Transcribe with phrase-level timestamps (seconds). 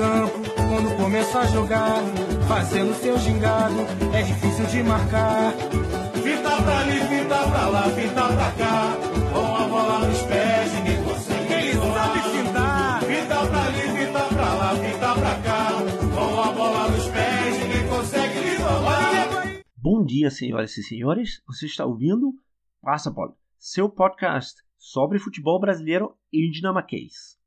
[0.00, 2.02] campo, quando começa a jogar,
[2.48, 3.74] fazendo seu gingado,
[4.14, 5.52] é difícil de marcar.
[5.52, 8.96] Fita pra ali, fita pra lá, fita pra cá,
[9.30, 11.52] com a bola nos pés, ninguém consegue.
[11.52, 13.02] Ele sabe fintar.
[13.02, 15.68] Fita pra ali, fita pra lá, fita pra cá,
[16.14, 19.62] com a bola nos pés, ninguém consegue lhe roubar.
[19.76, 21.42] Bom dia, senhoras e senhores.
[21.46, 22.32] Você está ouvindo
[22.80, 27.39] Passa Bola, seu podcast sobre futebol brasileiro e dinamarquês.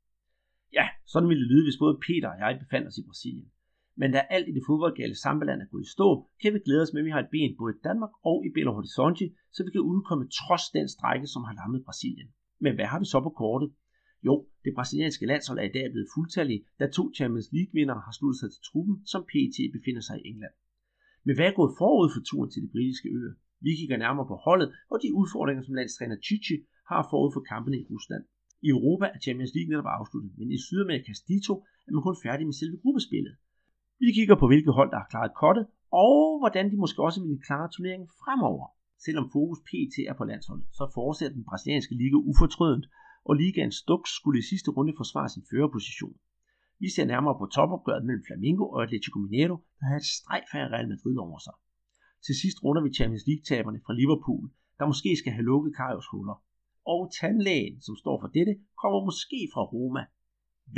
[0.78, 3.48] Ja, sådan ville det lyde, hvis både Peter og jeg befandt os i Brasilien.
[4.00, 6.08] Men da alt i det fodboldgale sambaland er gået i stå,
[6.42, 8.50] kan vi glæde os med, at vi har et ben både i Danmark og i
[8.54, 12.28] Belo Horizonte, så vi kan udkomme trods den strække, som har lammet Brasilien.
[12.64, 13.70] Men hvad har vi så på kortet?
[14.26, 18.38] Jo, det brasilianske landshold er i dag blevet fuldtallige, da to Champions League-vindere har sluttet
[18.40, 20.54] sig til truppen, som PT befinder sig i England.
[21.26, 23.34] Men hvad er gået forud for turen til de britiske øer?
[23.66, 26.56] Vi kigger nærmere på holdet og de udfordringer, som landstræner Chichi
[26.90, 28.24] har forud for kampene i Rusland.
[28.66, 31.54] I Europa er Champions League netop afsluttet, men i Sydamerikas Dito
[31.86, 33.34] er man kun færdig med selve gruppespillet.
[34.02, 35.64] Vi kigger på, hvilke hold, der har klaret kottet,
[36.06, 38.66] og hvordan de måske også vil klare turneringen fremover.
[39.04, 42.86] Selvom fokus PT er på landsholdet, så fortsætter den brasilianske liga ufortrødent,
[43.28, 46.16] og ligaens Stux skulle i sidste runde forsvare sin førerposition.
[46.82, 50.66] Vi ser nærmere på topopgøret mellem Flamengo og Atletico Mineiro, der har et strejf af
[50.74, 51.56] Real Madrid over sig.
[52.26, 54.44] Til sidst runder vi Champions League-taberne fra Liverpool,
[54.78, 56.36] der måske skal have lukket Karius huller.
[56.86, 60.02] Og tandlægen, som står for dette, kommer måske fra Roma.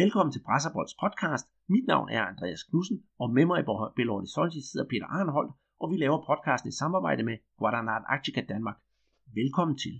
[0.00, 1.46] Velkommen til Brasserbolds podcast.
[1.68, 3.64] Mit navn er Andreas Knudsen, og med mig i
[3.96, 8.76] Belo Horizonte sidder Peter Arnholdt, og vi laver podcasten i samarbejde med Guadalajara Arctica Danmark.
[9.34, 9.94] Velkommen til.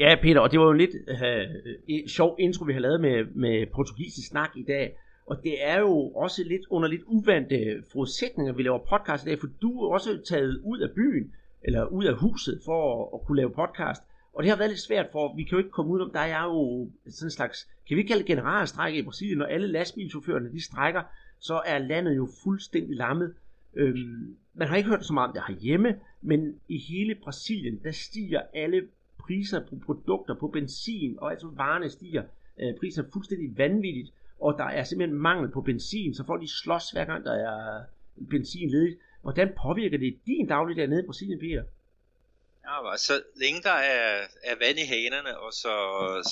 [0.00, 3.18] Ja, Peter, og det var jo en lidt øh, sjov intro, vi har lavet med,
[3.44, 4.96] med portugisisk snak i dag.
[5.30, 7.58] Og det er jo også lidt under lidt uvante
[7.92, 11.24] forudsætninger, vi laver podcast i dag, for du er også taget ud af byen,
[11.66, 14.02] eller ud af huset, for at, at kunne lave podcast.
[14.32, 16.20] Og det har været lidt svært, for vi kan jo ikke komme ud om, der
[16.20, 20.52] er jo sådan en slags, kan vi kalde det generalstrække i Brasilien, når alle lastbilchaufførerne
[20.52, 21.02] de strækker,
[21.38, 23.34] så er landet jo fuldstændig lammet.
[23.74, 27.90] Øhm, man har ikke hørt så meget om det herhjemme, men i hele Brasilien, der
[27.90, 28.88] stiger alle
[29.18, 32.22] priser på produkter, på benzin, og altså varerne stiger
[32.60, 36.90] øh, priser fuldstændig vanvittigt, og der er simpelthen mangel på benzin, så får de slås
[36.90, 37.82] hver gang der er
[38.30, 38.98] benzin ledigt.
[39.22, 41.62] Hvordan påvirker det din dagligdag nede i Brasilien, Peter?
[42.64, 45.74] Ja, så længe der er, er vand i hanerne, og så,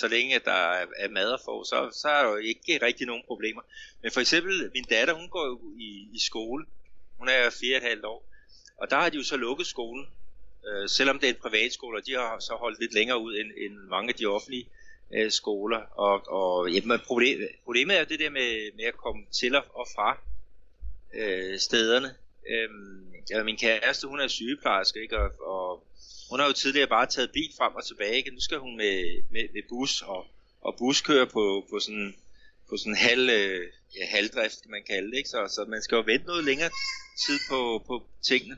[0.01, 3.07] så længe der er, er mad at få, så, så er der jo ikke rigtig
[3.07, 3.63] nogen problemer.
[4.03, 6.67] Men for eksempel, min datter, hun går jo i, i skole.
[7.19, 8.25] Hun er fire og et halvt år.
[8.77, 10.07] Og der har de jo så lukket skolen.
[10.69, 13.51] Øh, selvom det er en privatskole, og de har så holdt lidt længere ud end,
[13.57, 14.67] end mange af de offentlige
[15.15, 15.79] øh, skoler.
[15.79, 19.87] Og, og ja, problem, problemet er jo det der med, med at komme til og
[19.95, 20.19] fra
[21.15, 22.15] øh, stederne.
[22.49, 22.69] Øh,
[23.31, 25.19] ja, min kæreste, hun er sygeplejerske, ikke?
[25.19, 25.85] Og, og
[26.31, 28.31] hun har jo tidligere bare taget bil frem og tilbage, ikke?
[28.31, 30.27] Nu skal hun med, med, med bus og,
[30.61, 32.15] og buskøre på, på sådan
[32.69, 35.29] på sådan halv, øh, ja, halvdrift, kan man kalde det, ikke?
[35.29, 36.71] Så, så man skal jo vente noget længere
[37.27, 38.57] tid på, på tingene.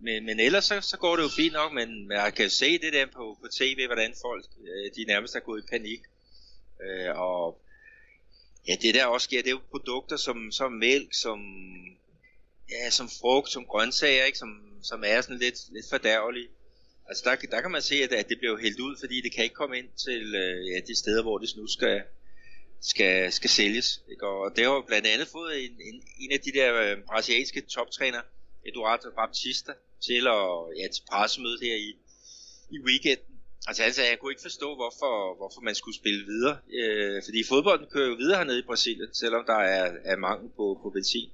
[0.00, 2.92] Men, men ellers så, så går det jo fint nok, men man kan se det
[2.92, 6.00] der på, på tv, hvordan folk øh, de nærmest er gået i panik.
[6.84, 7.60] Øh, og
[8.68, 11.40] ja, det der også sker, det er jo produkter som, som mælk, som,
[12.70, 14.38] ja, som frugt, som grøntsager, ikke?
[14.38, 14.50] Som,
[14.82, 16.48] som er sådan lidt, lidt fordærvelige.
[17.08, 19.44] Altså der, der kan man se, at, at det bliver hældt ud, fordi det kan
[19.44, 22.02] ikke komme ind til øh, ja, de steder, hvor det nu skal,
[22.80, 24.02] skal, skal sælges.
[24.10, 24.26] Ikke?
[24.26, 27.60] Og det har jo blandt andet fået en, en, en af de der øh, brasilianske
[27.60, 28.20] toptræner,
[28.66, 29.72] Eduardo Baptista,
[30.06, 30.44] til, at,
[30.78, 31.96] ja, til pressemødet her i,
[32.70, 33.34] i weekenden.
[33.66, 36.58] Altså han sagde, jeg kunne ikke forstå, hvorfor, hvorfor man skulle spille videre.
[36.78, 40.80] Øh, fordi fodbolden kører jo videre hernede i Brasilien, selvom der er, er mangel på,
[40.82, 41.30] på benzin.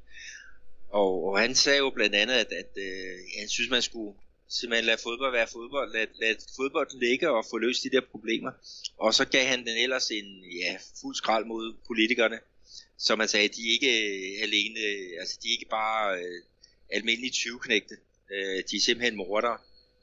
[0.88, 4.14] Og, og han sagde jo blandt andet, at, at øh, han synes, man skulle
[4.50, 8.52] simpelthen lade fodbold være fodbold, lade, lade fodbold ligge og få løst de der problemer.
[8.98, 12.38] Og så gav han den ellers en ja, fuld skrald mod politikerne,
[12.98, 14.80] som man sagde, de er ikke øh, alene,
[15.20, 16.42] altså de er ikke bare øh,
[16.90, 17.96] almindelige 20-knægte,
[18.32, 19.58] øh, de er simpelthen mordere.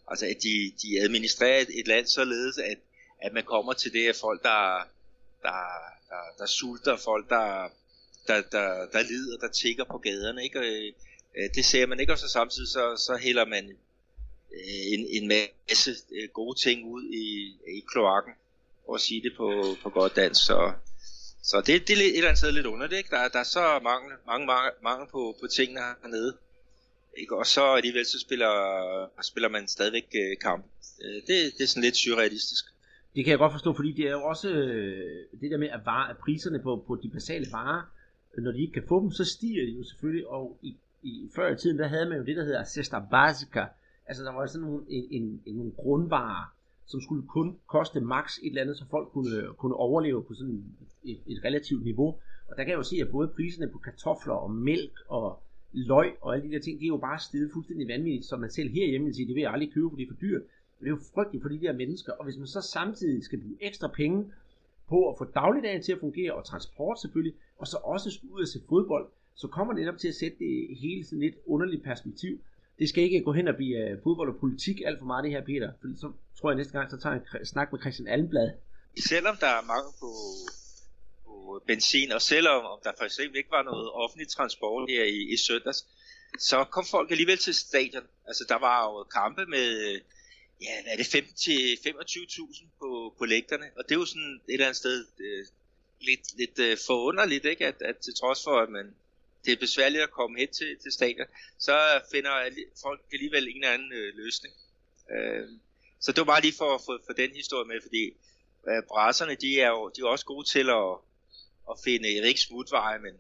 [0.07, 2.77] Altså at de, de administrerer et, et land således, at,
[3.21, 4.87] at man kommer til det, at folk, der,
[5.41, 5.59] der,
[6.09, 7.69] der, der sulter, folk, der,
[8.27, 10.59] der, der, der lider, der tigger på gaderne, ikke?
[10.59, 10.93] Og, øh,
[11.37, 13.77] øh det ser man ikke, og så samtidig så, så hælder man
[14.53, 17.25] Øh, en, en masse øh, gode ting ud i,
[17.77, 18.33] i kloakken,
[18.85, 20.45] for at sige det på, på godt dansk.
[20.45, 20.73] Så,
[21.43, 23.09] så det, det er et eller andet sted lidt underligt, ikke?
[23.09, 26.37] Der, der er så mange, mange, mange, mange på, på tingene hernede.
[27.17, 27.37] Ikke?
[27.37, 28.51] Og så alligevel så spiller,
[29.21, 30.65] spiller man stadigvæk øh, kamp.
[31.03, 32.65] Øh, det, det er sådan lidt surrealistisk.
[33.15, 34.49] Det kan jeg godt forstå, fordi det er jo også
[35.41, 37.81] det der med, at, varer, at priserne på, på de basale varer,
[38.37, 40.27] når de ikke kan få dem, så stiger de jo selvfølgelig.
[40.27, 43.65] Og i, i før i tiden, der havde man jo det, der hedder cesta basica.
[44.07, 46.53] Altså der var sådan nogle, en, en, en, nogle grundvarer,
[46.85, 50.63] som skulle kun koste maks et eller andet, så folk kunne, kunne overleve på sådan
[51.03, 52.07] et, et relativt niveau.
[52.47, 55.39] Og der kan jeg jo se, at både priserne på kartofler og mælk og
[55.71, 58.49] løg og alle de der ting, det er jo bare steget fuldstændig vanvittigt, så man
[58.51, 60.41] selv herhjemme vil sige, det vil jeg aldrig købe, for det er for dyrt.
[60.79, 63.57] Det er jo frygteligt for de der mennesker, og hvis man så samtidig skal bruge
[63.61, 64.31] ekstra penge
[64.89, 68.41] på at få dagligdagen til at fungere, og transport selvfølgelig, og så også skulle ud
[68.41, 71.83] og se fodbold, så kommer det netop til at sætte det hele sådan lidt underligt
[71.83, 72.39] perspektiv.
[72.79, 75.31] Det skal ikke gå hen og blive uh, fodbold og politik alt for meget det
[75.31, 78.07] her, Peter, fordi så tror jeg næste gang, så tager jeg en snak med Christian
[78.07, 78.49] Almblad.
[79.09, 80.11] Selvom der er mangel på,
[81.25, 85.19] på benzin, og selvom om der for eksempel ikke var noget offentlig transport her i,
[85.33, 85.85] i søndags,
[86.39, 88.03] så kom folk alligevel til stadion.
[88.27, 89.99] Altså der var jo kampe med
[90.61, 94.41] ja, hvad er det, 5 til 25.000 på, på lægterne, og det er jo sådan
[94.47, 95.45] et eller andet sted øh,
[96.01, 97.65] lidt, lidt øh, forunderligt, ikke?
[97.65, 98.95] At, at til trods for, at man,
[99.45, 102.49] det er besværligt at komme hen til, til stadion, så finder
[102.81, 104.53] folk alligevel en eller anden øh, løsning.
[105.11, 105.47] Øh,
[105.99, 108.03] så det var bare lige for at få den historie med, fordi
[108.69, 110.93] øh, brasserne, de er jo de er også gode til at,
[111.71, 113.13] at finde, jeg rigtig ikke smutveje, men,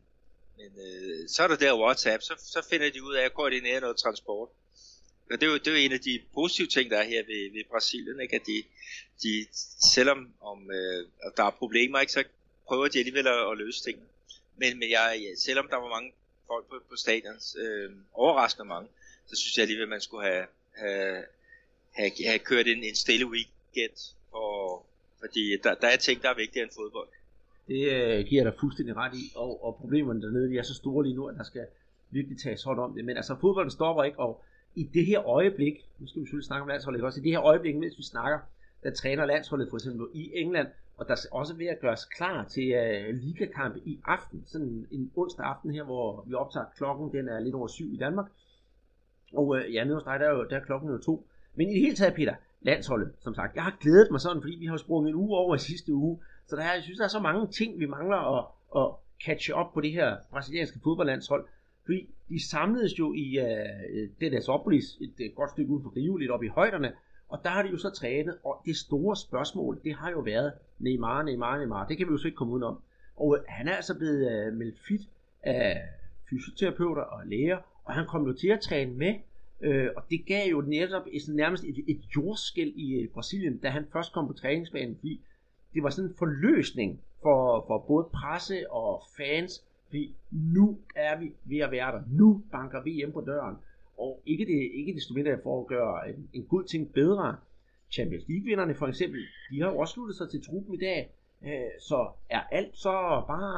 [0.57, 3.79] men øh, så er der der WhatsApp, så, så finder de ud af at koordinere
[3.79, 4.49] noget transport.
[5.31, 7.23] Og det er, jo, det er jo en af de positive ting, der er her
[7.23, 8.35] ved, ved Brasilien, ikke?
[8.35, 8.63] at de,
[9.23, 9.47] de
[9.93, 11.05] selvom om, øh,
[11.37, 12.23] der er problemer, ikke, så
[12.67, 14.07] prøver de alligevel at, at løse tingene.
[14.57, 16.11] Men, men jeg, selvom der var mange
[16.47, 18.89] folk på, på stadion, øh, overraskende mange,
[19.27, 21.23] så synes jeg alligevel, at man skulle have, have,
[21.91, 23.97] have, have kørt en, en stille weekend,
[24.31, 24.85] for,
[25.19, 27.07] fordi der, der er ting, der er vigtigere end fodbold.
[27.67, 30.73] Det øh, giver jeg dig fuldstændig ret i, og, og problemerne dernede, de er så
[30.73, 31.65] store lige nu, at der skal
[32.11, 33.05] virkelig tages hånd om det.
[33.05, 34.43] Men altså, fodbolden stopper ikke, og
[34.75, 37.41] i det her øjeblik, nu skal vi selvfølgelig snakke om landsholdet, også i det her
[37.41, 38.39] øjeblik, mens vi snakker,
[38.83, 42.43] der træner landsholdet for eksempel i England, og der skal også ved at gøres klar
[42.43, 47.27] til uh, ligakamp i aften, sådan en onsdag aften her, hvor vi optager klokken, den
[47.27, 48.25] er lidt over syv i Danmark.
[49.33, 51.27] Og uh, ja, nede hos dig, der er, jo, der er klokken jo to.
[51.55, 54.55] Men i det hele taget, Peter, landsholdet, som sagt, jeg har glædet mig sådan, fordi
[54.55, 57.05] vi har sprunget en uge over i sidste uge, så der er, jeg synes, der
[57.05, 58.45] er så mange ting, vi mangler at,
[58.75, 58.91] at
[59.25, 61.45] catche op på det her brasilianske fodboldlandshold.
[61.85, 65.95] Fordi de samledes jo i uh, det der Sopolis, et, et godt stykke uden for
[65.95, 66.93] Rio, lidt op i højderne,
[67.29, 70.53] og der har de jo så trænet, og det store spørgsmål, det har jo været
[70.79, 71.87] Neymar, Neymar, Neymar.
[71.87, 72.81] Det kan vi jo så ikke komme udenom.
[73.15, 75.01] Og øh, han er altså blevet uh, meldt fit
[75.43, 75.83] af
[76.29, 79.15] fysioterapeuter og læger, og han kom jo til at træne med,
[79.61, 83.69] øh, og det gav jo netop et, nærmest et, et jordskæld i øh, Brasilien, da
[83.69, 85.21] han først kom på træningsbanen, fordi
[85.73, 91.33] det var sådan en forløsning for, for både presse og fans, fordi nu er vi
[91.45, 92.01] ved at være der.
[92.07, 93.55] Nu banker vi hjem på døren.
[93.97, 97.37] Og ikke, det, ikke desto mindre for at gøre en, en god ting bedre.
[97.91, 99.21] Champions League-vinderne for eksempel,
[99.51, 101.11] de har jo også sluttet sig til truppen i dag.
[101.43, 103.55] Øh, så er alt så bare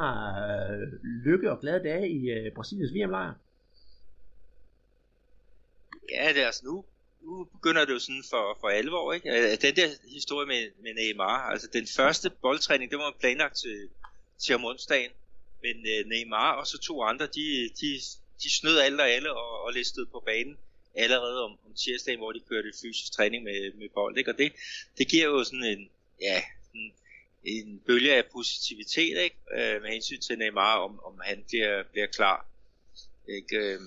[0.72, 0.88] øh,
[1.24, 3.32] lykke og glade dage i øh, Brasiliens VM-lejr?
[6.12, 6.84] Ja, det er altså nu,
[7.22, 9.28] nu begynder det jo sådan for, for alvor, ikke?
[9.30, 13.88] Øh, den der historie med, med Neymar, altså den første boldtræning, det var planlagt til,
[14.38, 15.10] til om onsdagen,
[15.62, 17.46] men øh, Neymar og så to andre, de,
[17.80, 18.00] de
[18.42, 20.58] de snød alle og alle og, og listede på banen
[20.94, 24.18] allerede om, om tirsdagen, hvor de kørte fysisk træning med, med bold.
[24.18, 24.30] Ikke?
[24.30, 24.52] Og det,
[24.98, 25.90] det giver jo sådan en,
[26.20, 26.42] ja,
[26.74, 26.92] en,
[27.44, 29.36] en bølge af positivitet ikke?
[29.54, 32.46] Øh, med hensyn til Neymar, om, om han bliver, bliver klar.
[33.28, 33.56] Ikke?
[33.56, 33.80] Øh,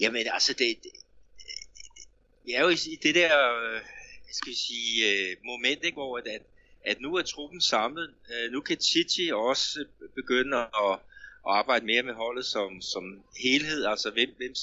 [0.00, 0.92] jamen altså, det, det, det,
[2.44, 3.80] vi er jo i, i det der, øh,
[4.32, 5.96] skal vi sige, øh, moment, ikke?
[5.96, 6.42] hvor at, at,
[6.84, 8.14] at nu er truppen samlet.
[8.32, 9.84] Øh, nu kan Titi også
[10.14, 10.98] begynde at
[11.46, 14.54] at arbejde mere med holdet som, som helhed, altså hvem, hvem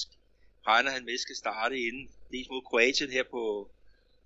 [0.66, 3.70] regner han med skal starte inden, dels mod Kroatien her på,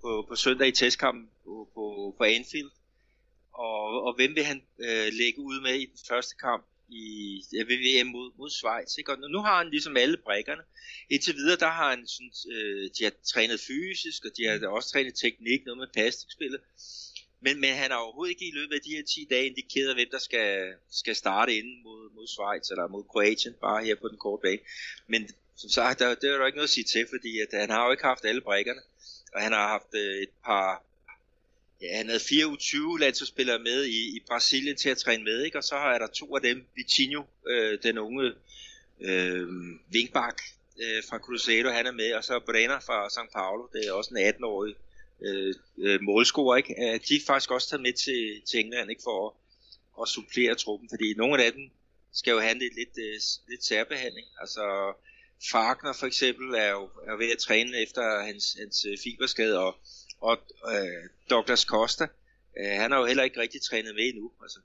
[0.01, 2.71] på, på søndag i testkampen på, på, på Anfield,
[3.53, 8.07] og, og hvem vil han øh, lægge ud med i den første kamp i VVM
[8.07, 8.99] mod, mod Schweiz.
[8.99, 9.13] Ikke?
[9.13, 10.63] Og nu har han ligesom alle brækkerne.
[11.11, 14.91] Indtil videre, der har han sådan, øh, de har trænet fysisk, og de har også
[14.91, 16.61] trænet teknik, noget med pasningsspillet.
[17.45, 20.09] Men, men han har overhovedet ikke i løbet af de her 10 dage indikeret, hvem
[20.11, 24.19] der skal, skal starte inden mod, mod Schweiz eller mod Kroatien, bare her på den
[24.19, 24.63] korte bane.
[25.07, 27.71] Men som sagt, der, det er der ikke noget at sige til, fordi at han
[27.71, 28.81] har jo ikke haft alle brækkerne.
[29.35, 30.85] Og han har haft øh, et par...
[31.83, 35.59] Ja, han havde 24 landsholdsspillere med i, i Brasilien til at træne med, ikke?
[35.59, 38.33] og så er der to af dem, Vitinho, øh, den unge
[39.01, 39.49] øh,
[39.89, 40.39] vinkbak
[40.83, 44.11] øh, fra Cruzeiro, han er med, og så Brenner fra São Paulo, det er også
[44.15, 44.75] en 18-årig
[45.25, 46.75] Øh, øh, målscorer, ikke?
[46.79, 49.03] Øh, de er faktisk også taget med til, til England ikke?
[49.05, 49.33] for at,
[50.03, 51.71] at supplere truppen, fordi nogle af dem
[52.13, 54.27] skal jo have lidt, lidt, øh, lidt særbehandling.
[54.41, 54.95] Altså
[55.51, 59.79] Fagner for eksempel er jo, er ved at træne efter hans, hans øh, fiberskade, og,
[60.21, 60.39] og
[60.75, 62.07] øh, Douglas Costa,
[62.59, 64.33] øh, han har jo heller ikke rigtig trænet med endnu.
[64.43, 64.61] Altså,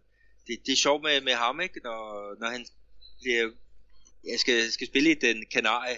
[0.47, 1.79] det, det er sjovt med, med ham, ikke?
[1.83, 2.65] Når, når han
[3.21, 3.51] bliver,
[4.23, 5.97] jeg skal, skal spille i den kanarie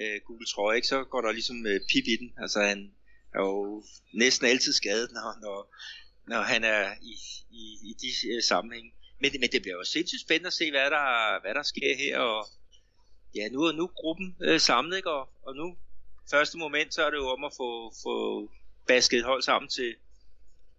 [0.00, 0.88] øh, gule trøje, ikke?
[0.88, 2.32] så går der ligesom øh, pip i den.
[2.38, 2.92] Altså han,
[3.34, 5.74] er jo næsten altid skadet, når, når,
[6.26, 7.14] når han er i,
[7.50, 8.86] i, i de øh, uh, sammenhæng.
[9.20, 12.18] men, men det bliver jo sindssygt spændende at se, hvad der, hvad der sker her,
[12.18, 12.46] og
[13.34, 15.10] ja, nu er nu gruppen øh, samlet, ikke?
[15.10, 15.76] Og, og nu,
[16.30, 18.48] første moment, så er det jo om at få, få
[18.86, 19.94] basket et hold sammen til,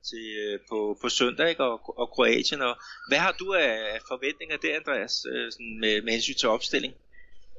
[0.09, 1.63] til, øh, på, på søndag, ikke?
[1.63, 2.75] Og, og Kroatien, og
[3.07, 6.93] hvad har du af forventninger der, Andreas, øh, sådan med, med hensyn til opstilling?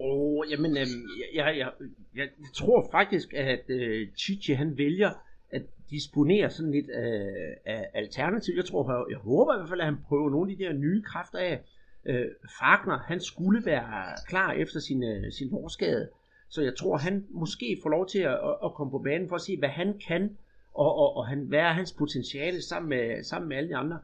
[0.01, 0.87] Åh, oh, jamen, øh,
[1.35, 1.71] jeg, jeg, jeg,
[2.17, 5.11] jeg tror faktisk, at øh, Chichi, han vælger
[5.51, 8.55] at disponere sådan lidt øh, af alternativ.
[8.57, 10.73] Jeg tror, jeg, jeg håber i hvert fald, at han prøver nogle af de der
[10.73, 11.61] nye kræfter af.
[12.07, 12.27] Øh,
[12.59, 16.09] Fagner, han skulle være klar efter sin, øh, sin hårskade.
[16.49, 19.43] Så jeg tror, han måske får lov til at, at komme på banen for at
[19.43, 20.37] se, hvad han kan,
[20.75, 23.99] og, og, og han, hvad er hans potentiale sammen med, sammen med alle de andre.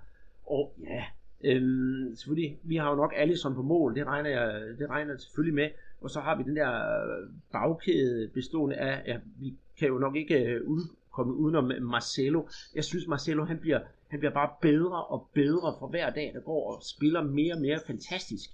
[0.46, 1.04] Og ja,
[1.44, 5.12] øhm, selvfølgelig, vi har jo nok alle som på mål, det regner jeg, det regner
[5.12, 5.68] jeg selvfølgelig med.
[6.00, 10.16] Og så har vi den der øh, bagkæde bestående af, ja, vi kan jo nok
[10.16, 10.80] ikke øh, ud,
[11.12, 12.42] komme udenom Marcelo.
[12.74, 16.40] Jeg synes, Marcelo han bliver, han bliver bare bedre og bedre for hver dag, der
[16.40, 18.50] går og spiller mere og mere fantastisk.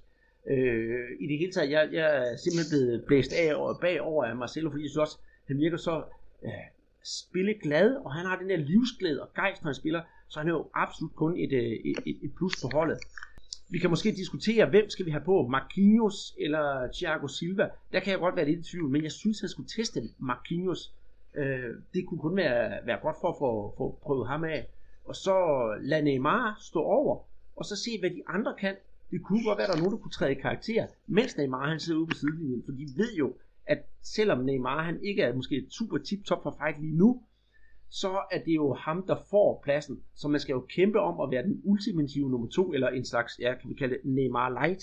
[0.47, 4.37] Øh, I det hele taget, jeg, jeg er simpelthen blevet blæst af og bagover af
[4.37, 6.02] Marcelo, fordi jeg synes også, han virker så
[6.45, 6.50] øh,
[7.05, 10.52] spilleglad, og han har den der livsglæde og gejst, når han spiller, så han er
[10.52, 12.99] jo absolut kun et, øh, et, et, et plus på holdet.
[13.68, 17.68] Vi kan måske diskutere, hvem skal vi have på, Marquinhos eller Thiago Silva.
[17.92, 20.95] Der kan jeg godt være lidt i tvivl, men jeg synes, han skulle teste Marquinhos.
[21.35, 24.66] Øh, det kunne kun være, være godt for at få, få prøvet ham af.
[25.04, 25.35] Og så
[25.80, 27.18] lade Neymar stå over,
[27.56, 28.76] og så se, hvad de andre kan.
[29.11, 31.68] Det kunne godt være, at der er nogen, der kunne træde i karakter, mens Neymar
[31.68, 32.62] han sidder ude på sidelinjen.
[32.64, 33.35] For de ved jo,
[33.66, 37.23] at selvom Neymar han ikke er måske super tip-top for fight lige nu,
[37.90, 40.02] så er det jo ham, der får pladsen.
[40.16, 43.33] Så man skal jo kæmpe om at være den ultimative nummer to, eller en slags,
[43.38, 44.83] ja, kan vi kalde det Neymar Light.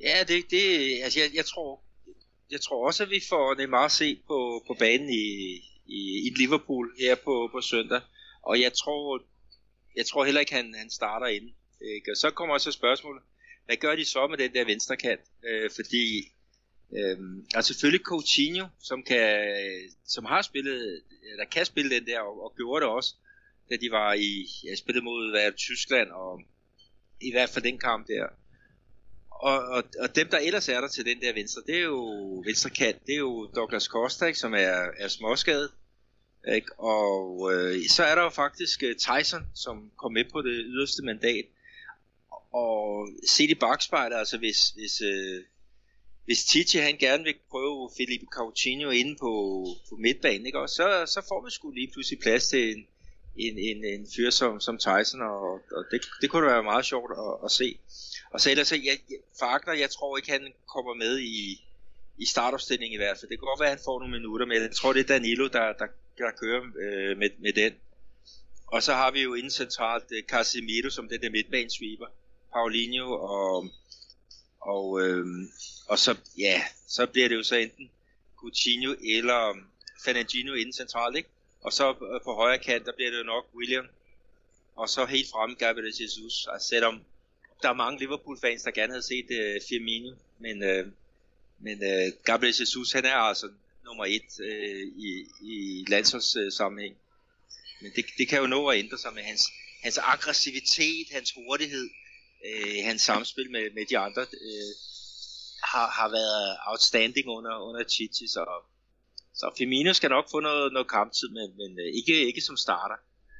[0.00, 0.64] Ja, det, det
[1.04, 1.82] altså jeg, jeg tror,
[2.50, 5.26] jeg tror også, at vi får Neymar se på, på banen i,
[5.86, 8.00] i, i Liverpool her på, på søndag.
[8.42, 9.22] Og jeg tror,
[9.96, 11.50] jeg tror heller ikke, han, han starter ind.
[11.94, 12.10] Ikke?
[12.12, 13.22] Og så kommer også spørgsmålet,
[13.66, 15.20] hvad gør de så med den der venstre kant?
[15.48, 16.32] Øh, fordi
[16.98, 19.46] Øhm, altså selvfølgelig Coutinho, som, kan,
[20.06, 23.14] som har spillet, eller kan spille den der, og, og gjorde det også,
[23.70, 26.42] da de var i, ja, spillet mod hvad, Tyskland, og
[27.20, 28.26] i hvert fald den kamp der.
[29.30, 32.42] Og, og, og dem, der ellers er der til den der venstre, det er jo
[32.46, 35.70] venstre kant, det er jo Douglas Costa, ikke, som er, er småskadet.
[36.54, 36.80] Ikke?
[36.80, 41.02] Og øh, så er der jo faktisk øh, Tyson, som kom med på det yderste
[41.04, 41.44] mandat.
[42.52, 45.44] Og set i bagspejlet, altså hvis, hvis, øh,
[46.24, 50.58] hvis Titi han gerne vil prøve Felipe Coutinho inde på, på midtbanen, ikke?
[50.58, 52.86] Og så, så får vi sgu lige pludselig plads til en,
[53.36, 56.84] en, en, en fyr som, som Tyson, og, og det, det kunne da være meget
[56.84, 57.78] sjovt at, at se.
[58.30, 58.98] Og så ellers, jeg,
[59.38, 61.64] Fagner, jeg tror ikke, han kommer med i,
[62.18, 63.30] i startopstillingen i hvert fald.
[63.30, 65.48] Det kan godt være, at han får nogle minutter, men jeg tror, det er Danilo,
[65.48, 65.86] der, der,
[66.18, 67.72] der kører øh, med, med den.
[68.66, 72.06] Og så har vi jo inden centralt øh, Casemiro som den der midtbanesweeper.
[72.52, 73.70] Paulinho og
[74.62, 75.26] og, øh,
[75.92, 77.90] og så, ja, så bliver det jo så enten
[78.36, 79.66] Coutinho eller um,
[80.04, 81.28] Fernandinho inden centralt, ikke?
[81.60, 83.86] Og så øh, på højre kant, der bliver det jo nok William.
[84.76, 86.46] Og så helt frem Gabriel Jesus.
[86.52, 87.04] Altså selvom
[87.62, 90.86] der er mange Liverpool-fans, der gerne havde set uh, Firmino, men, uh,
[91.58, 93.48] men uh, Gabriel Jesus, han er altså
[93.84, 96.94] nummer et uh, i, i landsholdssammenhæng.
[96.94, 99.42] Uh, men det, det kan jo nå at ændre sig med hans,
[99.82, 101.90] hans aggressivitet, hans hurtighed,
[102.46, 104.72] øh, hans samspil med, med de andre øh,
[105.72, 108.42] har, har været outstanding under, under Chichi, så,
[109.40, 112.98] så Firmino skal nok få noget, noget kamptid, men, men øh, ikke, ikke som starter.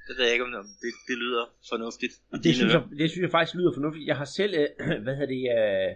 [0.08, 0.52] Det ved jeg ikke, om
[0.84, 2.14] det, det lyder fornuftigt.
[2.44, 4.06] Det synes, jeg, det synes jeg faktisk lyder fornuftigt.
[4.10, 4.68] Jeg har selv, øh,
[5.04, 5.90] hvad hedder det, øh,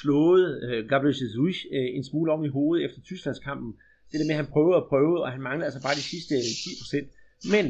[0.00, 3.70] slået øh, Gabriel Jesus øh, en smule om i hovedet efter Tysklandskampen.
[4.10, 6.34] Det der med, at han prøvede og prøvede, og han manglede altså bare de sidste
[6.34, 7.50] 10%.
[7.54, 7.64] Men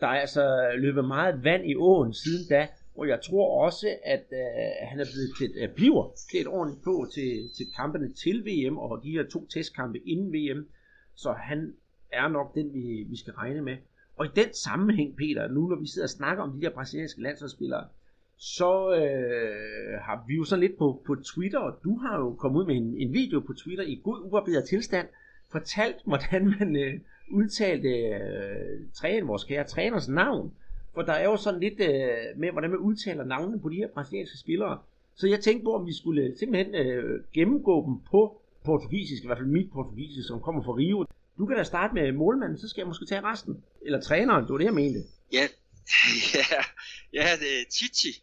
[0.00, 0.44] der er altså
[0.84, 2.68] løbet meget vand i åen siden da,
[3.00, 7.06] og jeg tror også, at øh, han er blevet klædt, øh, bliver klædt ordentligt på
[7.14, 10.68] til, til kampene til VM og de her to testkampe inden VM.
[11.14, 11.74] Så han
[12.12, 13.76] er nok den, vi, vi skal regne med.
[14.16, 17.22] Og i den sammenhæng, Peter, nu når vi sidder og snakker om de der brasilianske
[17.22, 17.84] landsholdsspillere,
[18.36, 22.60] så øh, har vi jo sådan lidt på, på Twitter, og du har jo kommet
[22.60, 25.08] ud med en, en video på Twitter i god ubarberet tilstand,
[25.52, 27.00] fortalt, hvordan man øh,
[27.32, 30.52] udtalte øh, træner, vores kære træners navn.
[30.94, 33.88] For der er jo sådan lidt øh, med, hvordan man udtaler navnene på de her
[33.88, 34.78] brasilianske spillere.
[35.14, 39.38] Så jeg tænkte på, om vi skulle simpelthen øh, gennemgå dem på portugisisk, i hvert
[39.38, 41.06] fald mit portugisisk, som kommer fra Rio.
[41.38, 43.64] Du kan da starte med målmanden, så skal jeg måske tage resten.
[43.82, 45.00] Eller træneren, det var det, jeg mente.
[45.32, 45.44] Ja,
[46.34, 46.60] ja,
[47.12, 48.22] ja det er Chichi.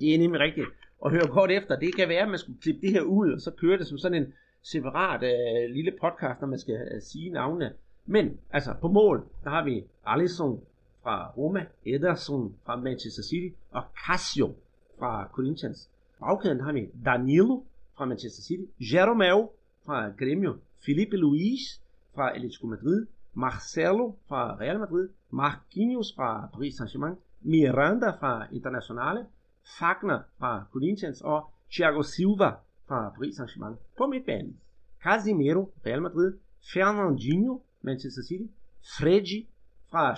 [0.00, 0.66] Det er nemlig rigtigt.
[1.00, 3.40] Og hør godt efter, det kan være, at man skulle klippe det her ud, og
[3.40, 7.30] så køre det som sådan en separat øh, lille podcast, når man skal øh, sige
[7.30, 7.72] navnene.
[8.06, 10.60] Men altså på mål, der har vi Alisson,
[11.04, 14.54] fra Roma, Ederson fra Manchester City og Casio
[14.98, 15.90] fra Corinthians.
[16.20, 17.62] Bagkæden har vi Danilo
[17.96, 19.48] fra Manchester City, Jeromel
[19.86, 20.52] fra Grêmio,
[20.86, 21.80] Felipe Luis
[22.14, 29.26] fra Atletico Madrid, Marcelo fra Real Madrid, Marquinhos fra Paris Saint-Germain, Miranda fra Internationale,
[29.78, 32.50] Fagner fra Corinthians og Thiago Silva
[32.88, 34.56] fra Paris Saint-Germain på midtbanen.
[35.02, 36.32] Casimiro, Real Madrid,
[36.72, 38.46] Fernandinho, Manchester City,
[38.98, 39.46] Freddy
[39.94, 40.16] fra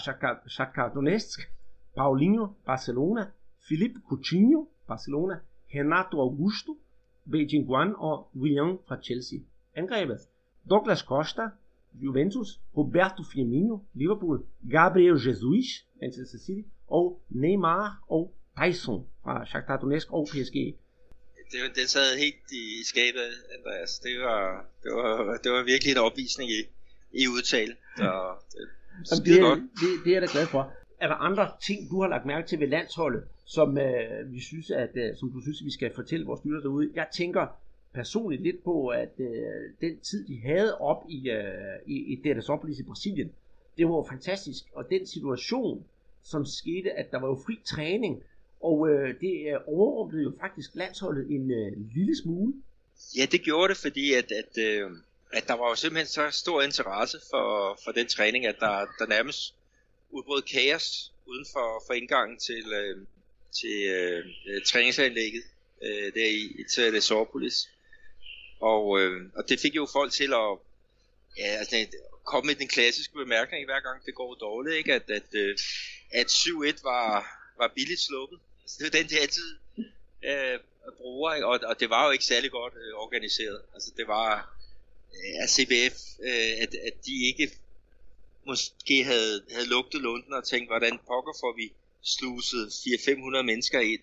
[0.49, 1.41] Shakhtar Donetsk,
[1.97, 3.33] Paulinho, Barcelona,
[3.69, 5.43] Felipe Coutinho, Barcelona,
[5.75, 6.79] Renato Augusto,
[7.31, 9.39] Beijing Guan og William fra Chelsea.
[9.75, 10.21] Angrebet.
[10.71, 11.49] Douglas Costa,
[11.95, 20.13] Juventus, Roberto Firmino, Liverpool, Gabriel Jesus, Manchester City, og Neymar og Tyson fra Shakhtar Donetsk
[20.13, 20.75] og PSG.
[21.53, 23.29] Det, det sad helt i skabet,
[23.59, 23.99] Andreas.
[23.99, 26.61] Det var, det var, det var virkelig en opvisning i,
[27.13, 27.77] i udtale.
[27.97, 28.69] Så det,
[29.11, 30.73] Jamen, det, er, det, det er jeg da glad for.
[31.01, 34.71] Er der andre ting, du har lagt mærke til ved landsholdet, som, øh, vi synes,
[34.71, 36.91] at, øh, som du synes, vi skal fortælle vores lytter derude?
[36.95, 37.47] Jeg tænker
[37.95, 39.29] personligt lidt på, at øh,
[39.81, 43.31] den tid, de havde op i, øh, i, i deres oplæs i Brasilien,
[43.79, 44.65] det var fantastisk.
[44.73, 45.85] Og den situation,
[46.23, 48.23] som skete, at der var jo fri træning,
[48.61, 52.55] og øh, det øh, overrumplede jo faktisk landsholdet en øh, lille smule.
[53.17, 54.91] Ja, det gjorde det, fordi at, at, øh,
[55.33, 59.07] at der var jo simpelthen så stor interesse for, for den træning, at der, der
[59.07, 59.55] nærmest
[60.11, 62.97] udbrød kaos uden for, for indgangen til, øh,
[63.61, 63.85] til
[64.47, 65.43] øh, træningsanlægget
[65.83, 67.69] øh, der i Telesopolis.
[68.61, 70.59] Og, øh, og det fik jo folk til at
[71.39, 71.87] ja, altså,
[72.25, 74.95] komme med den klassiske bemærkning hver gang det går dårligt, ikke?
[74.95, 75.59] At, at, øh,
[76.11, 77.27] at 7-1 var,
[77.59, 78.39] var billigt sluppet.
[78.63, 79.57] Altså, det var den, de altid
[80.25, 80.59] øh,
[80.97, 81.47] bruger, ikke?
[81.47, 83.63] Og, og det var jo ikke særlig godt øh, organiseret.
[83.75, 84.56] Altså det var
[85.17, 87.51] Øh, af CBF, øh, at, at de ikke
[88.47, 94.01] måske havde, havde lugtet lunden og tænkt, hvordan pokker får vi sluset 400-500 mennesker ind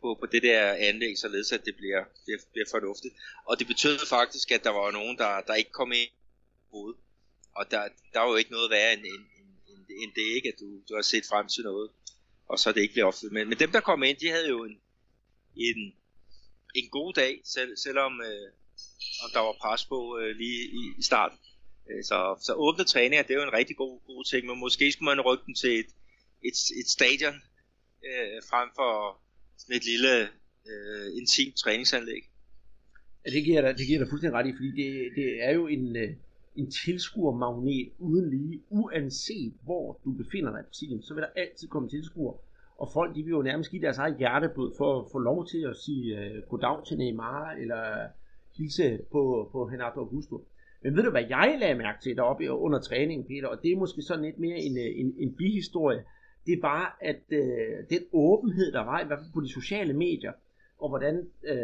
[0.00, 3.14] på, på det der anlæg, således at det bliver, bliver, bliver fornuftigt.
[3.44, 6.10] Og det betød faktisk, at der var nogen, der, der ikke kom ind
[6.70, 7.00] hovedet.
[7.54, 9.24] Og der, der var jo ikke noget værre end, end,
[9.68, 11.90] end, end det ikke, at du, du har set frem til noget,
[12.48, 13.32] og så er det ikke blev opfyldt.
[13.32, 14.80] Men, men dem, der kom ind, de havde jo en,
[15.56, 15.94] en,
[16.74, 18.52] en god dag, selv, selvom øh,
[19.24, 21.38] om der var pres på øh, lige i, i starten.
[21.90, 24.92] Øh, så, så åbne træninger, det er jo en rigtig god, god ting, men måske
[24.92, 25.90] skulle man rykke den til et,
[26.48, 27.36] et, et stadion
[28.08, 28.92] øh, frem for
[29.58, 30.14] sådan et lille
[30.70, 32.22] øh, intimt træningsanlæg.
[33.24, 35.66] Ja, det giver dig, det giver dig fuldstændig ret i, fordi det, det er jo
[35.66, 36.10] en, øh,
[36.56, 41.68] en tilskuermagnet uden lige, uanset hvor du befinder dig i Brasilien, så vil der altid
[41.68, 42.36] komme tilskuere,
[42.78, 45.62] og folk de vil jo nærmest give deres eget hjerteblod for at få lov til
[45.70, 48.08] at sige øh, goddag til Neymar, eller
[48.56, 50.44] hilse på, på Renato Augusto.
[50.82, 53.76] Men ved du, hvad jeg lagde mærke til deroppe under træningen, Peter, og det er
[53.76, 56.04] måske sådan lidt mere en, øh, en, en bihistorie,
[56.46, 60.32] det var, at øh, den åbenhed, der var, i hvert fald på de sociale medier,
[60.78, 61.56] og hvordan øh,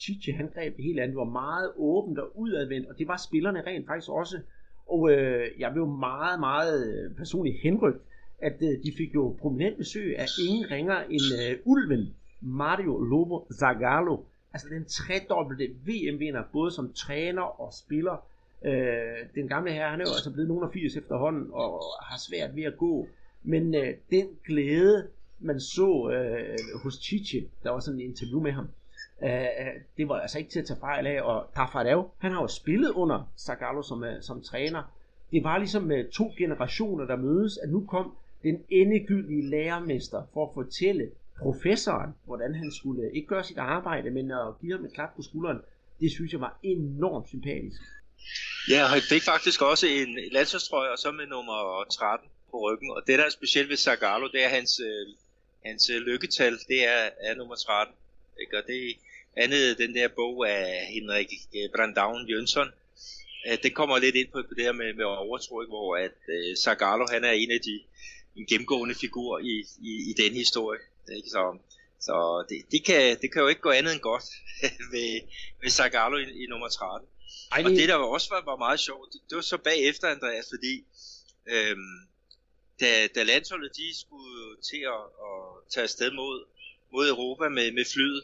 [0.00, 3.62] Chichi han greb det hele andet, var meget åbent og udadvendt, og det var spillerne
[3.66, 4.38] rent faktisk også.
[4.86, 8.02] Og øh, jeg blev meget, meget øh, personligt henrygt,
[8.38, 13.46] at øh, de fik jo prominent besøg af ingen ringer end øh, Ulven, Mario Lobo
[13.52, 14.16] Zagallo,
[14.52, 18.26] altså den tredobbelte VM-vinder, både som træner og spiller.
[18.64, 22.18] Øh, den gamle herre, han er jo altså blevet nogen af 80 efterhånden, og har
[22.18, 23.08] svært ved at gå.
[23.42, 25.08] Men øh, den glæde,
[25.38, 28.68] man så øh, hos Chichi, der var sådan en interview med ham,
[29.22, 32.40] øh, øh, det var altså ikke til at tage fejl af, og Tafarel, han har
[32.40, 34.82] jo spillet under Zagallo som, øh, som træner.
[35.30, 40.46] Det var ligesom øh, to generationer, der mødes, at nu kom den endegyldige lærermester for
[40.46, 41.10] at fortælle
[41.42, 45.16] professoren, hvordan han skulle øh, ikke gøre sit arbejde, men at give ham et klap
[45.16, 45.58] på skulderen.
[46.00, 47.80] Det synes jeg var enormt sympatisk.
[48.70, 52.90] Ja, han fik faktisk også en landsholdstrøje, og så med nummer 13 på ryggen.
[52.90, 55.06] Og det, der er specielt ved Zagallo, det er hans, øh,
[55.64, 57.94] hans øh, lykketal, det er, er nummer 13.
[58.40, 58.58] Ikke?
[58.58, 58.96] Og det
[59.36, 62.68] andet, den der bog af Henrik øh, Jønsson,
[63.62, 65.70] det kommer lidt ind på, på det her med, med overtro, ikke?
[65.70, 67.80] hvor at øh, Zagallo, han er en af de
[68.38, 70.80] en gennemgående figur i, i, i den historie.
[71.16, 71.28] Ikke?
[71.28, 71.58] Så,
[72.00, 74.24] så det, det, kan, det kan jo ikke gå andet end godt
[74.92, 75.20] ved,
[75.62, 77.08] ved Zagallo i, i nummer 13.
[77.52, 77.66] Ej, det...
[77.66, 80.84] Og det der også var, var meget sjovt, det, det var så bagefter Andreas, fordi
[81.46, 82.08] øhm,
[82.80, 86.44] da, da landsholdet de skulle til at, at tage afsted mod,
[86.92, 88.22] mod Europa med, med flyet,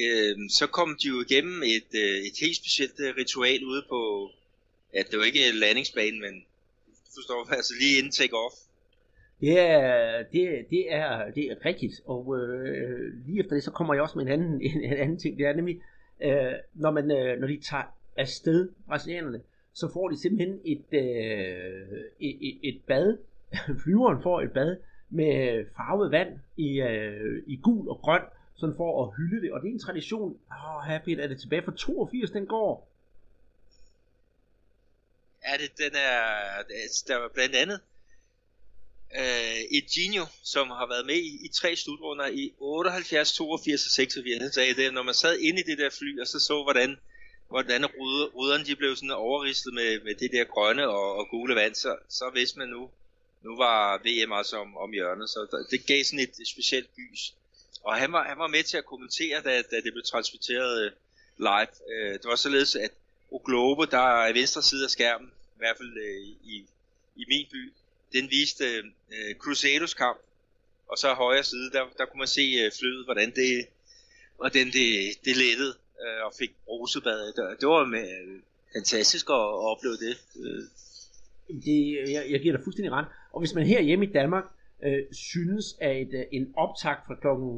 [0.00, 4.30] øh, så kom de jo igennem et, øh, et helt specielt øh, ritual ude på,
[4.92, 6.34] at det var ikke landingsbanen, men
[6.86, 8.56] du forstår, altså lige inden take-off.
[9.42, 14.02] Ja, det, det, er, det er rigtigt, og øh, lige efter det, så kommer jeg
[14.02, 15.80] også med en anden, en, en anden ting, det er nemlig,
[16.20, 17.84] øh, når, man, øh, når de tager
[18.16, 19.40] afsted, brasilianerne,
[19.74, 23.18] så får de simpelthen et, øh, et, et, bad.
[23.82, 24.76] Flyveren får et bad
[25.10, 28.22] med farvet vand i, øh, i gul og grøn,
[28.54, 31.40] sådan for at hylde det, og det er en tradition, åh, oh, happy, er det
[31.40, 32.88] tilbage fra 82, den går?
[35.44, 36.22] Ja, det, den er,
[37.08, 37.80] der var blandt andet
[39.18, 43.90] øh, et Genio, som har været med i, i tre slutrunder i 78, 82 og
[43.90, 44.42] 86.
[44.42, 46.98] Han sagde det, når man sad inde i det der fly, og så så, hvordan,
[47.48, 51.74] hvordan ruderne de blev sådan overristet med, med det der grønne og, og gule vand,
[51.74, 52.90] så, så vidste man nu,
[53.42, 56.48] nu var VM også altså om, om hjørnet, så der, det gav sådan et, et
[56.48, 57.34] specielt gys.
[57.84, 60.92] Og han var, han var med til at kommentere, da, da det blev transmitteret øh,
[61.38, 61.72] live.
[61.92, 62.90] Øh, det var således, at
[63.30, 66.20] O Globe, der er i venstre side af skærmen, i hvert fald øh,
[66.54, 66.66] i,
[67.16, 67.72] i min by,
[68.12, 68.64] den viste
[69.14, 70.18] øh, Crusaders kamp,
[70.90, 73.66] og så højre side, der, der kunne man se øh, flyet, hvordan det,
[74.36, 74.88] hvordan det,
[75.24, 77.26] det lettede øh, og fik brusebad.
[77.36, 78.40] Det, det var med, øh,
[78.76, 80.14] fantastisk at, at opleve det.
[80.44, 80.62] Øh.
[81.66, 81.78] det
[82.14, 83.06] jeg, jeg giver dig fuldstændig ret.
[83.32, 84.44] Og hvis man her hjemme i Danmark
[84.82, 87.50] øh, synes, at øh, en optag fra klokken,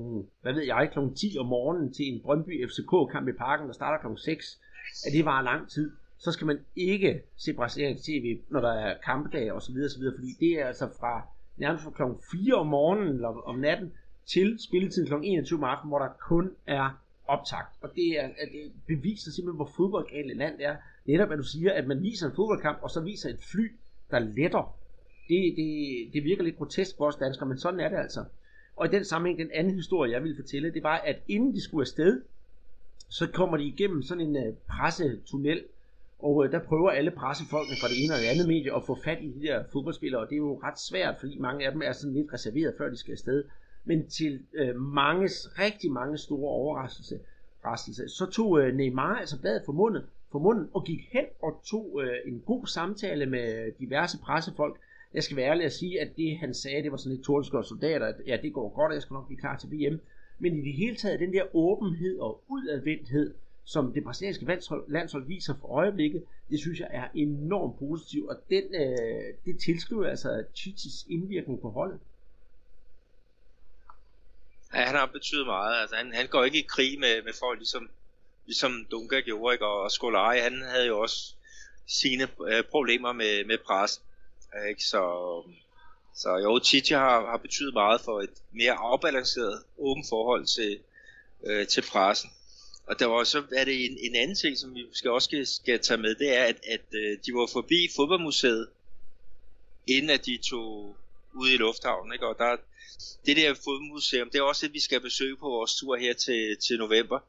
[0.42, 3.98] hvad ved jeg, klokken 10 om morgenen til en Brøndby FCK-kamp i parken, der starter
[4.00, 4.58] klokken 6,
[5.06, 5.90] at det var lang tid,
[6.24, 9.76] så skal man ikke se brasiliansk tv, når der er kampedage osv.
[9.84, 10.02] osv.
[10.16, 11.22] Fordi det er altså fra
[11.56, 12.02] nærmest fra kl.
[12.32, 13.92] 4 om morgenen eller om natten
[14.26, 15.14] til spilletiden kl.
[15.22, 17.76] 21 om aftenen, hvor der kun er optakt.
[17.80, 20.76] Og det, er, at det beviser simpelthen, hvor fodboldgale et land er.
[21.06, 23.72] Netop at du siger, at man viser en fodboldkamp, og så viser et fly,
[24.10, 24.76] der letter.
[25.28, 25.68] Det, det,
[26.12, 28.24] det virker lidt grotesk for os danskere, men sådan er det altså.
[28.76, 31.60] Og i den sammenhæng, den anden historie, jeg vil fortælle, det var, at inden de
[31.60, 32.22] skulle afsted,
[33.08, 35.64] så kommer de igennem sådan en uh, pressetunnel,
[36.18, 38.94] og øh, der prøver alle pressefolkene fra det ene og det andet medie at få
[39.04, 41.82] fat i de der fodboldspillere, og det er jo ret svært, fordi mange af dem
[41.82, 43.44] er sådan lidt reserveret, før de skal afsted.
[43.84, 47.18] Men til øh, manges, rigtig mange store overraskelse,
[47.64, 51.62] overraskelser, så tog øh, Neymar altså bladet for munden, for munden og gik hen og
[51.70, 54.80] tog øh, en god samtale med diverse pressefolk.
[55.14, 57.64] Jeg skal være ærlig at sige, at det han sagde, det var sådan lidt tordenskård
[57.64, 60.00] soldater, at ja, det går godt, og jeg skal nok blive klar til VM.
[60.38, 65.26] Men i det hele taget, den der åbenhed og udadvendthed, som det brasilianske landshold, landshold
[65.26, 70.44] viser for øjeblikket, det synes jeg er enormt positivt, og den, øh, det tilskriver altså
[70.54, 72.00] Chichis indvirkning på holdet.
[74.74, 75.80] Ja, han har betydet meget.
[75.80, 77.90] Altså, han, han går ikke i krig med, med folk, ligesom,
[78.46, 79.66] ligesom Dunga gjorde, ikke?
[79.66, 81.34] og, og Skolari, han havde jo også
[81.86, 84.04] sine øh, problemer med, med pressen.
[84.68, 84.84] Ikke?
[84.84, 85.02] Så,
[86.14, 90.78] så jo, Chichi har, har betydet meget for et mere afbalanceret, åbent forhold til,
[91.46, 92.30] øh, til pressen.
[92.86, 95.46] Og der var så er det en, en anden ting, som vi måske også skal,
[95.46, 98.68] skal tage med, det er, at, at øh, de var forbi fodboldmuseet,
[99.86, 100.96] inden at de tog
[101.34, 102.12] ud i lufthavnen.
[102.12, 102.26] Ikke?
[102.26, 102.56] Og der,
[103.26, 106.56] det der fodboldmuseum, det er også det, vi skal besøge på vores tur her til,
[106.56, 107.20] til november.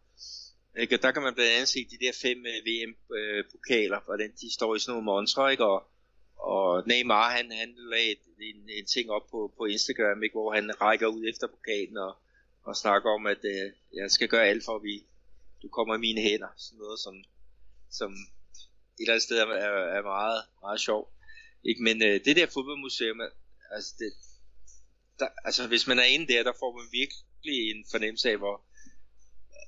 [0.78, 0.96] Ikke?
[0.96, 4.76] Og der kan man blandt andet se de der fem øh, VM-pokaler, hvordan de står
[4.76, 5.66] i sådan nogle montre, ikke?
[5.66, 5.88] Og,
[6.38, 10.34] og Neymar, han, han lagde en, en ting op på, på Instagram, ikke?
[10.34, 12.16] hvor han rækker ud efter pokalen og,
[12.64, 15.04] og snakker om, at øh, jeg skal gøre alt for, at vi,
[15.66, 17.16] du kommer i mine hænder, sådan noget som,
[18.00, 19.48] som et eller andet sted er,
[19.98, 21.10] er, meget, meget sjovt.
[21.64, 21.84] Ikke?
[21.84, 23.20] Men øh, det der fodboldmuseum,
[23.72, 24.10] altså, det,
[25.20, 28.56] der, altså hvis man er inde der, der får man virkelig en fornemmelse af, hvor,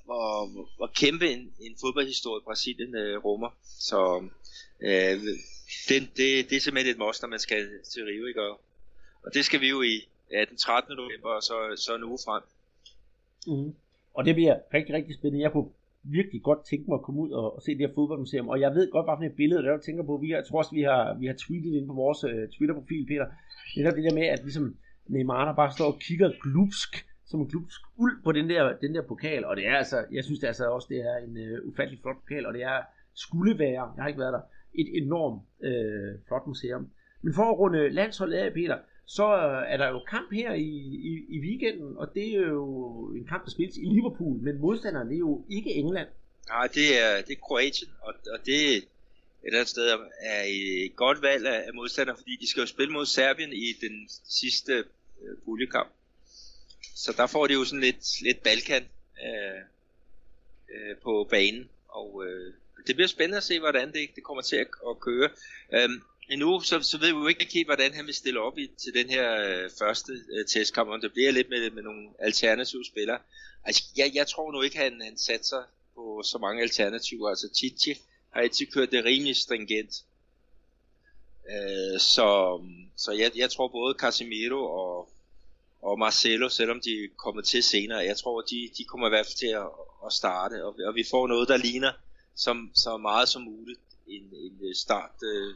[0.04, 3.50] hvor, hvor, hvor kæmpe en, en fodboldhistorie Brasilien øh, rummer.
[3.88, 4.00] Så
[4.80, 5.16] øh,
[5.88, 8.42] det, det, det er simpelthen et must, når man skal til Rio, ikke?
[8.42, 8.60] Og,
[9.22, 10.96] og det skal vi jo i ja, den 13.
[10.96, 12.42] november, og så, så en uge frem.
[13.46, 13.74] Mm.
[14.14, 15.44] Og det bliver rigtig, rigtig spændende.
[15.44, 15.70] Jeg kunne
[16.02, 18.48] virkelig godt tænke mig at komme ud og, og se det her fodboldmuseum.
[18.48, 20.16] Og jeg ved godt, hvad for et billede, der jeg tænker på.
[20.16, 23.06] Vi har, jeg tror også, vi har, vi har tweetet ind på vores uh, Twitter-profil,
[23.10, 23.26] Peter.
[23.74, 24.76] Det er det der med, at ligesom
[25.14, 26.90] Neymar der bare står og kigger glupsk
[27.30, 29.44] som en glupsk uld på den der, den der pokal.
[29.44, 32.00] Og det er altså, jeg synes det er altså også, det er en uh, ufattelig
[32.02, 32.78] flot pokal, og det er,
[33.14, 34.44] skulle være, jeg har ikke været der,
[34.82, 36.84] et enormt uh, flot museum.
[37.22, 38.78] Men for at runde landsholdet af, Peter,
[39.10, 39.24] så
[39.68, 40.70] er der jo kamp her i,
[41.10, 45.12] i, i weekenden, og det er jo en kamp, der spilles i Liverpool, men modstanderen
[45.12, 46.08] er jo ikke England.
[46.48, 48.84] Nej, det er, det er Kroatien, og, og det et
[49.42, 49.90] eller andet sted
[50.20, 54.08] er et godt valg af modstander, fordi de skal jo spille mod Serbien i den
[54.28, 54.84] sidste
[55.22, 55.92] øh, puljekamp.
[56.94, 58.84] Så der får de jo sådan lidt, lidt Balkan
[59.24, 59.60] øh,
[60.74, 62.54] øh, på banen, og øh,
[62.86, 65.30] det bliver spændende at se, hvordan det, det kommer til at, at køre.
[65.72, 68.70] Øhm, endnu, så, så ved vi jo ikke helt, hvordan han vil stille op i,
[68.78, 72.84] til den her øh, første øh, testkamp, om det bliver lidt med, med nogle alternative
[72.84, 73.18] spillere.
[73.64, 75.62] Altså, jeg, jeg tror nu ikke, han, han satser
[75.94, 77.28] på så mange alternativer.
[77.28, 77.94] Altså, Titi
[78.30, 80.04] har altid kørt det rimelig stringent.
[81.50, 82.60] Øh, så
[82.98, 85.08] så jeg, jeg tror både Casemiro og,
[85.82, 89.36] og Marcelo, selvom de kommer til senere, jeg tror, de, de kommer i hvert fald
[89.36, 89.68] til at,
[90.06, 91.92] at starte, og, og vi får noget, der ligner
[92.34, 95.54] som, så meget som muligt en, en start øh,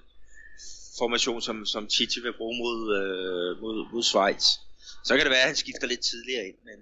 [0.99, 4.45] formation, som, som Chichi vil bruge mod, øh, mod, mod Schweiz.
[5.05, 6.79] Så kan det være, at han skifter lidt tidligere ind, men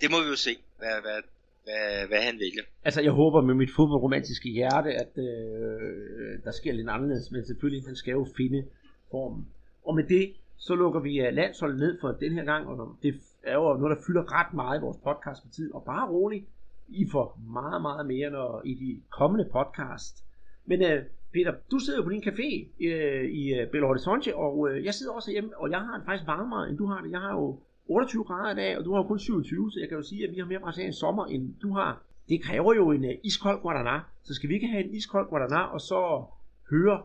[0.00, 1.18] det må vi jo se, hvad, hvad,
[1.64, 2.62] hvad, hvad han vælger.
[2.84, 7.86] Altså, jeg håber med mit fodboldromantiske hjerte, at øh, der sker lidt anderledes, men selvfølgelig,
[7.86, 8.64] han skal jo finde
[9.10, 9.46] formen.
[9.84, 13.20] Og med det, så lukker vi øh, landsholdet ned for den her gang, og det
[13.42, 15.72] er jo noget, der fylder ret meget i vores podcast med tid.
[15.74, 16.44] Og bare roligt,
[16.88, 20.24] I får meget, meget mere når, i de kommende podcast.
[20.64, 22.48] Men øh, Peter, du sidder jo på din café
[22.86, 26.04] øh, i øh, Belo Horizonte, og øh, jeg sidder også hjemme, og jeg har det
[26.06, 27.10] faktisk varmere, end du har det.
[27.10, 29.88] Jeg har jo 28 grader i dag, og du har jo kun 27, så jeg
[29.88, 32.02] kan jo sige, at vi har mere brasiliansk sommer, end du har.
[32.28, 35.60] Det kræver jo en uh, iskold Guaraná, så skal vi ikke have en iskold Guaraná,
[35.74, 36.24] og så
[36.70, 37.02] høre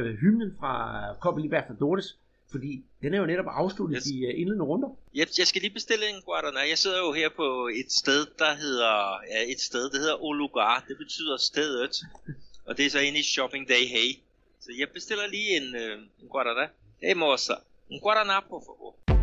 [0.00, 0.72] uh, hymnen fra
[1.20, 2.18] Copa Libertadores,
[2.50, 4.06] fordi den er jo netop afsluttet yes.
[4.06, 4.88] i uh, indledende runder.
[5.14, 6.68] Jeg, jeg skal lige bestille en Guaraná.
[6.72, 8.94] Jeg sidder jo her på et sted, der hedder,
[9.32, 10.84] ja, et sted, der hedder Olugar.
[10.88, 11.94] Det betyder stedet.
[12.66, 14.18] Og det er så inde i Shopping Day Hey.
[14.60, 16.68] Så jeg bestiller lige en, uh, en Guaraná.
[17.02, 17.54] Hey moça,
[17.90, 19.15] um Guaraná, por favor.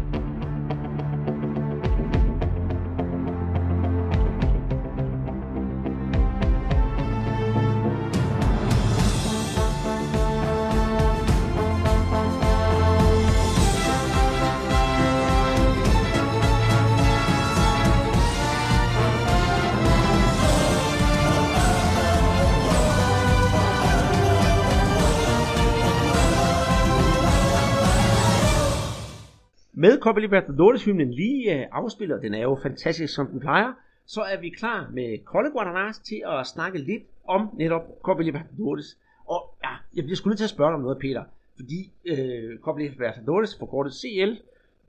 [29.84, 33.74] Med Copa Libertadores hymnen lige øh, afspillet, den er jo fantastisk som den plejer,
[34.06, 38.98] så er vi klar med Kolde Guadalajara til at snakke lidt om netop Copa Libertadores.
[39.26, 41.24] Og ja, jeg bliver sgu nødt til at spørge dig om noget, Peter.
[41.56, 44.32] Fordi øh, Copa Libertadores, forkortet CL,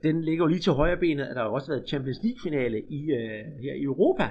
[0.03, 2.81] den ligger jo lige til højre benet, at der har også været Champions League finale
[2.89, 4.29] i, øh, her i Europa.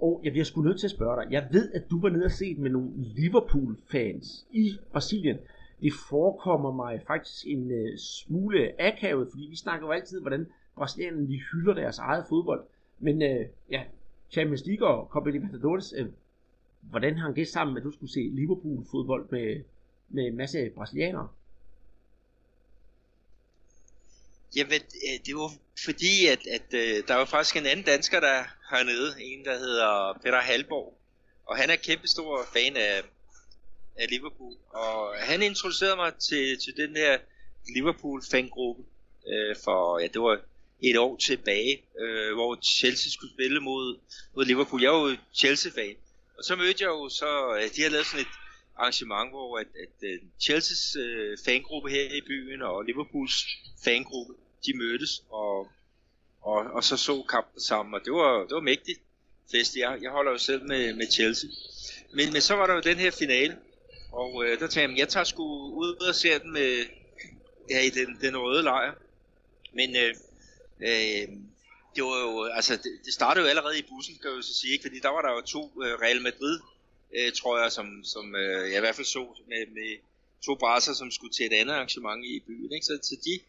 [0.00, 1.32] Og jeg bliver sgu nødt til at spørge dig.
[1.32, 5.38] Jeg ved, at du var nede og set med nogle Liverpool-fans i Brasilien
[5.80, 11.28] det forekommer mig faktisk en øh, smule akavet, fordi vi snakker jo altid, hvordan brasilianerne
[11.28, 12.64] de hylder deres eget fodbold.
[12.98, 13.82] Men øh, ja,
[14.30, 16.06] Champions League og Copa Libertadores, øh,
[16.80, 19.62] hvordan hang det sammen, at du skulle se Liverpool-fodbold med,
[20.08, 21.28] med en masse brasilianere?
[24.56, 25.50] Jamen, øh, det var
[25.84, 30.18] fordi, at, at øh, der var faktisk en anden dansker, der hernede, en der hedder
[30.22, 30.98] Peter Halborg,
[31.46, 33.02] og han er kæmpestor fan af,
[33.96, 34.54] af Liverpool.
[34.70, 37.18] Og han introducerede mig til, til den her
[37.74, 38.82] Liverpool-fangruppe
[39.28, 40.40] øh, for, ja, det var
[40.82, 43.98] et år tilbage, øh, hvor Chelsea skulle spille mod,
[44.34, 44.82] mod Liverpool.
[44.82, 45.96] Jeg var jo Chelsea-fan.
[46.38, 48.32] Og så mødte jeg jo så, at de har lavet sådan et
[48.76, 53.46] arrangement, hvor at, at, at Chelseas øh, fangruppe her i byen og Liverpools
[53.84, 54.32] fangruppe,
[54.66, 55.68] de mødtes og,
[56.42, 59.00] og, og så så kampen sammen, og det var, det var mægtigt
[59.50, 59.76] fest.
[59.76, 61.50] Jeg, jeg holder jo selv med, med Chelsea.
[62.14, 63.56] Men, men så var der jo den her finale,
[64.12, 66.86] og øh, der tænkte jeg, jeg tager sgu ud og ser den øh, med,
[67.70, 68.94] ja, i den, den røde lejr.
[69.72, 70.14] Men øh,
[70.80, 71.28] øh,
[71.94, 74.54] det var jo, altså det, det startede jo allerede i bussen, kan jeg jo så
[74.54, 74.82] sige, ikke?
[74.82, 76.60] fordi der var der jo to øh, Real Madrid,
[77.16, 79.90] øh, tror jeg, som, som øh, jeg i hvert fald så med, med
[80.44, 82.72] to brasser, som skulle til et andet arrangement i byen.
[82.72, 82.86] Ikke?
[82.86, 83.40] Så, så de,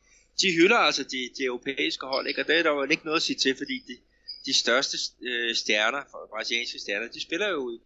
[0.42, 2.42] de hylder altså de, de europæiske hold, ikke?
[2.42, 3.98] og det er der jo ikke noget at sige til, fordi de,
[4.46, 7.80] de største øh, stjerner, brasilianske stjerner, de spiller jo i,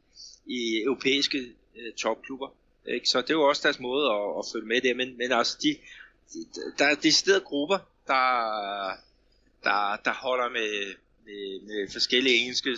[0.46, 1.38] i europæiske
[1.78, 2.61] øh, topklubber.
[2.88, 3.10] Ikke?
[3.10, 4.96] Så det er jo også deres måde at, at følge med det.
[4.96, 5.78] Men, men altså, de,
[6.34, 6.46] de,
[6.80, 8.26] der er deciderede grupper, der,
[9.64, 12.78] der, der holder med, med, med forskellige engelske,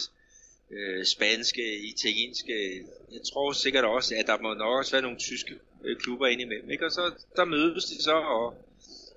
[0.71, 2.85] øh, spanske, italienske.
[3.11, 6.69] Jeg tror sikkert også, at der må nok også være nogle tyske øh, klubber indimellem.
[6.69, 6.85] Ikke?
[6.85, 8.55] Og så der mødes de så og,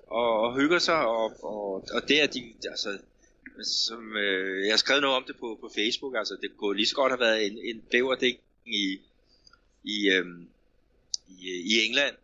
[0.07, 2.97] og, og hygger sig, og, og, og det er de, altså,
[3.63, 6.87] som, øh, jeg har skrevet noget om det på, på Facebook, altså det kunne lige
[6.87, 8.99] så godt have været en, en bæverdækning i,
[9.83, 10.25] i, øh,
[11.29, 12.15] i, i England.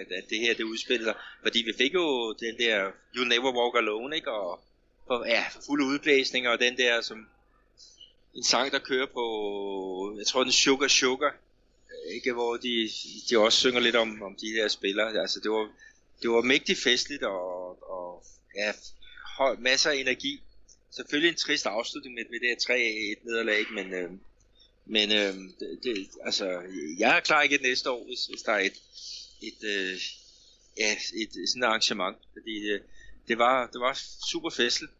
[0.00, 1.14] At, at det her det udspiller sig.
[1.42, 4.30] Fordi vi fik jo den der You Never Walk Alone, ikke?
[4.30, 4.60] Og,
[5.06, 7.26] for, ja, for fulde udblæsninger, og den der som
[8.34, 11.36] en sang, der kører på, jeg tror den Sugar Sugar,
[12.14, 12.32] ikke?
[12.32, 12.90] Hvor de,
[13.30, 15.20] de også synger lidt om, om de der spillere.
[15.20, 15.70] Altså det var,
[16.22, 18.24] det var mægtigt festligt, og, og
[18.56, 18.72] ja,
[19.58, 20.42] masser af energi.
[20.90, 24.10] Selvfølgelig en trist afslutning med, med det her 3-1 nederlag, men, øh,
[24.86, 26.46] men øh, det, det, altså,
[26.98, 28.78] jeg er klar igen næste år, hvis, hvis der er et,
[29.48, 29.94] et, øh,
[30.78, 30.90] ja,
[31.22, 32.16] et, sådan et arrangement.
[32.32, 32.80] Fordi øh,
[33.28, 33.94] det, var, det var
[34.30, 34.92] super festligt.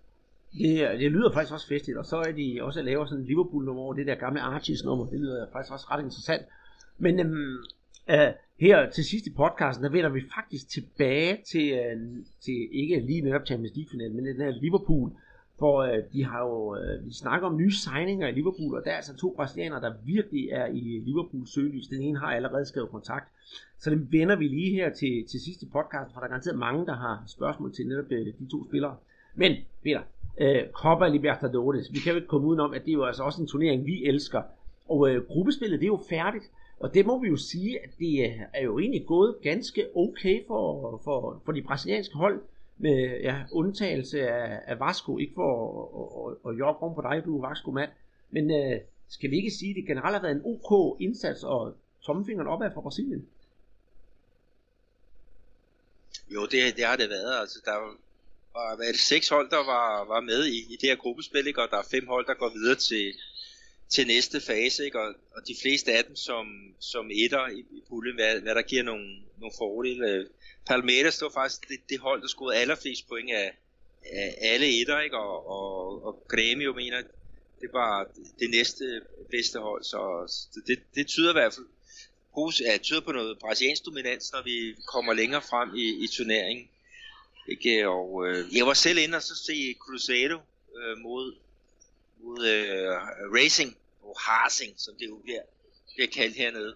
[0.52, 3.26] Det, det lyder faktisk også festligt, og så er de også at lave sådan en
[3.26, 5.06] Liverpool-nummer over det der gamle Archies-nummer.
[5.06, 6.42] Det lyder faktisk også ret interessant.
[6.98, 7.56] Men øhm,
[8.10, 11.96] øh, her til sidst i podcasten, der vender vi faktisk tilbage til, øh,
[12.44, 15.10] til ikke lige netop Champions League-finalen, men den her Liverpool
[15.60, 18.90] for øh, de har jo, øh, vi snakker om nye signinger i Liverpool, og der
[18.90, 21.88] er altså to brasilianere, der virkelig er i Liverpools søgelys.
[21.88, 23.28] Den ene har allerede skrevet kontakt.
[23.78, 26.86] Så den vender vi lige her til, til sidste podcast, for der er garanteret mange,
[26.86, 28.96] der har spørgsmål til netop øh, de to spillere.
[29.34, 29.52] Men,
[29.84, 30.00] Peter,
[30.40, 31.92] øh, Copa Libertadores.
[31.92, 34.04] Vi kan jo ikke komme udenom, at det er jo altså også en turnering, vi
[34.04, 34.42] elsker.
[34.88, 36.44] Og øh, gruppespillet, det er jo færdigt.
[36.80, 40.46] Og det må vi jo sige, at det øh, er jo egentlig gået ganske okay
[40.46, 42.40] for, for, for de brasilianske hold,
[42.80, 45.50] med ja, undtagelse af, af Vasco, ikke for
[46.00, 47.90] at, at, at jogge om på dig, du er Vasco-mand,
[48.30, 51.76] men øh, skal vi ikke sige, at det generelt har været en OK indsats og
[52.02, 53.28] tommelfingeren opad for Brasilien?
[56.34, 57.40] Jo, det, det har det været.
[57.40, 57.76] Altså, der
[58.54, 61.62] var været seks hold, der var, var med i, i det her gruppespil, ikke?
[61.62, 63.14] og der er fem hold, der går videre til,
[63.90, 65.00] til næste fase, ikke?
[65.00, 68.62] Og, og de fleste af dem som, som etter i, i puljen, hvad, hvad der
[68.62, 70.28] giver nogle, nogle fordele.
[70.66, 73.52] Palmeiras stod faktisk det, det hold, der scorede allerflest point af,
[74.12, 75.16] af alle etter, ikke?
[75.16, 77.02] Og, og, og Grêmio mener,
[77.60, 79.00] det var det næste
[79.30, 80.32] bedste hold, så
[80.66, 81.66] det, det tyder i hvert fald
[82.60, 86.68] ja, tyder på noget brasiliansk dominans, når vi kommer længere frem i, i turneringen.
[87.48, 87.88] Ikke?
[87.88, 90.40] Og øh, jeg var selv inde og så se Cruzeiro
[90.78, 91.34] øh, mod,
[92.22, 92.90] mod øh,
[93.34, 93.76] Racing,
[94.10, 95.42] og Harsing, som det jo bliver,
[95.94, 96.74] bliver kaldt hernede,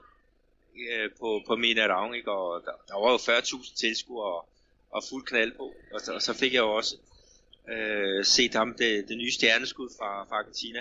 [0.93, 2.31] øh, på, på Minerang, ikke?
[2.31, 4.49] og der, der var jo 40.000 tilskuere og,
[4.91, 6.97] og fuld knald på, og, og så fik jeg jo også
[7.73, 10.81] øh, set ham, det, det nye stjerneskud fra, fra Argentina,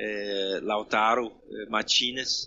[0.00, 2.46] øh, Lautaro øh, Martinez,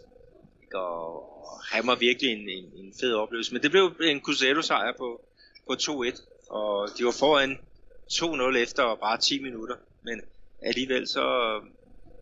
[0.63, 0.79] ikke?
[0.79, 4.61] Og, og han var virkelig en, en, en fed oplevelse, men det blev en Cruzeiro
[4.61, 5.21] sejr på,
[5.67, 7.59] på 2-1, og de var foran
[8.11, 10.21] 2-0 efter bare 10 minutter, men
[10.61, 11.59] alligevel så,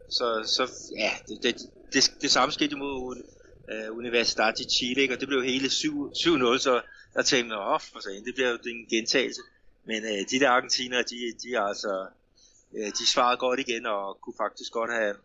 [0.09, 1.55] så, så ja, det, det,
[1.93, 5.13] det, det samme skete mod uh, øh, Universidad i Chile, ikke?
[5.13, 5.71] og det blev hele 7-0,
[6.57, 6.81] så
[7.13, 9.41] der tænkte jeg, oh, for sagen, det bliver jo en gentagelse.
[9.85, 12.07] Men uh, de der argentiner, de, de er altså,
[12.71, 15.15] uh, de svarede godt igen, og kunne faktisk godt have,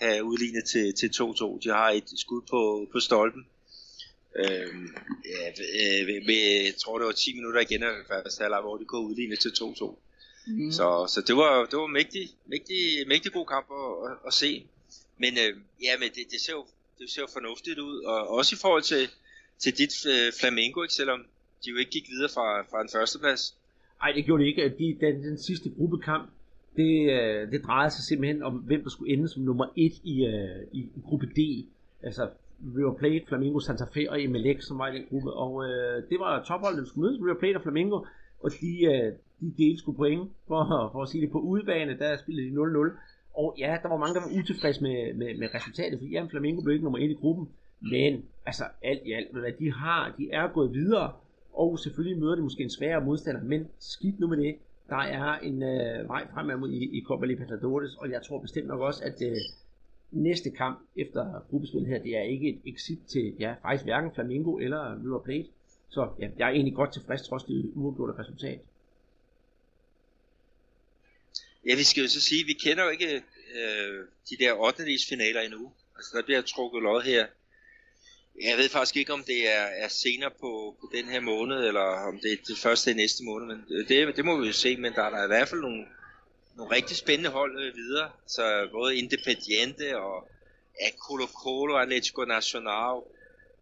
[0.00, 1.58] have udlignet til, til 2-2.
[1.64, 3.46] De har et skud på, på stolpen, øhm,
[4.36, 4.68] Øh,
[5.24, 8.84] ja, med, med, jeg tror det var 10 minutter igen af første halvleg, hvor de
[8.84, 9.96] kunne udligne til 2-2.
[10.46, 10.70] Mm.
[10.70, 14.66] Så, så det var, det var mægtig, mægtig, mægtig god kamp at, at, at se.
[15.18, 15.52] Men øh,
[15.86, 16.64] ja, men det, det, ser jo,
[16.98, 19.08] det ser jo fornuftigt ud, og også i forhold til,
[19.58, 21.20] til dit øh, Flamengo, ikke, selvom
[21.64, 23.42] de jo ikke gik videre fra, fra den første plads.
[24.00, 24.74] Nej, det gjorde de ikke.
[24.78, 26.30] De, den, den sidste gruppekamp,
[26.76, 30.24] det, øh, det drejede sig simpelthen om, hvem der skulle ende som nummer et i,
[30.26, 31.66] øh, i, i gruppe D.
[32.02, 32.28] Altså
[32.76, 35.32] River Plate, Flamingo, Santa Fe og Emelec, som var i den gruppe.
[35.32, 38.04] Og øh, det var topholdet, der skulle mødes, River Plate og Flamingo.
[38.40, 42.16] Og de, øh, de delte skulle point, for, for at sige det på udebane, der
[42.16, 42.90] spillede de 0-0.
[43.34, 46.62] Og ja, der var mange, der var utilfredse med, med, med resultatet, fordi ja, Flamingo
[46.62, 47.48] blev ikke nummer 1 i gruppen.
[47.80, 51.12] Men altså alt i alt, hvad de har, de er gået videre,
[51.52, 54.56] og selvfølgelig møder de måske en sværere modstander, men skidt nu med det.
[54.88, 58.80] Der er en øh, vej fremad i, i Copa Libertadores, og jeg tror bestemt nok
[58.80, 59.36] også, at øh,
[60.10, 64.56] næste kamp efter gruppespillet her, det er ikke et exit til, ja, faktisk hverken Flamingo
[64.56, 65.48] eller River Plate.
[65.94, 68.60] Så ja, jeg er egentlig godt tilfreds trods det uafgjorte resultat.
[71.66, 73.22] Ja, vi skal jo så sige, vi kender jo ikke
[73.58, 74.82] øh, de der 8.
[75.08, 75.72] finaler endnu.
[75.96, 77.26] Altså der bliver trukket lod her.
[78.42, 82.08] Jeg ved faktisk ikke, om det er, er senere på, på den her måned, eller
[82.08, 84.76] om det er det første i næste måned, men det, det må vi jo se,
[84.76, 85.86] men der er der i hvert fald nogle,
[86.56, 88.10] nogle rigtig spændende hold øh, videre.
[88.26, 90.28] Så både Independiente og
[90.98, 93.02] Colo Colo, Atlético Nacional,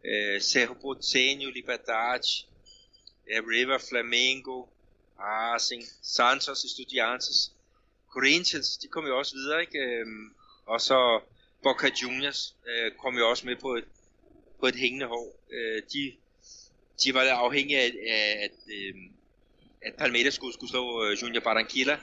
[0.04, 2.46] eh, Cerro Porteño, Liberdade,
[3.28, 4.68] ja, River Flamengo,
[5.18, 7.52] ah, Racing, Santos, Estudiantes,
[8.08, 9.78] Corinthians, de kom jo også videre, ikke?
[9.78, 10.34] Øhm,
[10.66, 11.20] og så
[11.62, 13.84] Boca Juniors øh, kom jo også med på et,
[14.60, 15.40] på et hængende hår.
[15.52, 16.12] Øh, de,
[17.04, 18.94] de var afhængige af, af at, øh,
[19.82, 21.98] at Palmeiras skulle, skulle slå øh, Junior Barranquilla,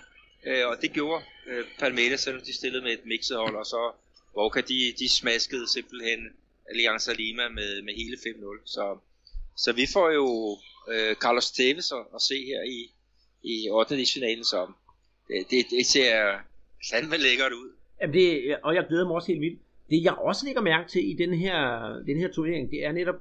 [0.45, 3.91] Øh, og det gjorde øh, Palmeiras, selvom de stillede med et mixet hold, og så
[4.33, 6.19] Boca, de, de smaskede simpelthen
[6.71, 8.61] Alianza Lima med, med hele 5-0.
[8.65, 8.97] Så,
[9.57, 10.57] så vi får jo
[10.91, 12.79] øh, Carlos Tevez at, at se her i,
[13.43, 13.95] i 8.
[14.13, 14.71] finalen, så
[15.27, 16.13] det, det, det ser
[16.91, 17.69] fandme lækkert ud.
[18.01, 19.59] Jamen det, og jeg glæder mig også helt vildt.
[19.89, 21.59] Det jeg også lægger mærke til i den her,
[22.07, 23.15] den her turnering, det er netop,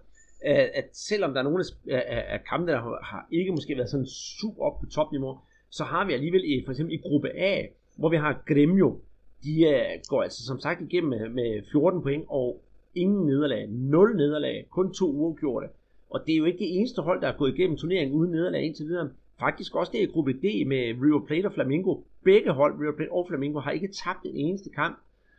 [0.47, 4.07] øh, at selvom der er nogle af, af kampene, der har ikke måske været sådan
[4.41, 5.39] super op på topniveau,
[5.71, 9.01] så har vi alligevel i, for eksempel i gruppe A, hvor vi har Gremio,
[9.45, 12.63] de uh, går altså som sagt igennem med, med 14 point og
[12.99, 15.69] ingen nederlag, 0 nederlag, kun to uafgjorte.
[16.11, 18.63] Og det er jo ikke det eneste hold, der er gået igennem turneringen uden nederlag
[18.63, 19.11] indtil videre.
[19.39, 22.01] Faktisk også det i gruppe D med River Plate og Flamingo.
[22.25, 24.99] Begge hold, River Plate og Flamingo, har ikke tabt en eneste kamp.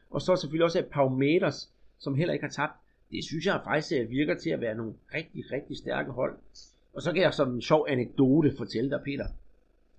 [0.10, 2.74] Og så selvfølgelig også Palmeiras, som heller ikke har tabt.
[3.12, 6.38] Det synes jeg faktisk øh, virker til at være nogle rigtig, rigtig stærke hold.
[6.94, 9.26] Og så kan jeg som en sjov anekdote fortælle dig, Peter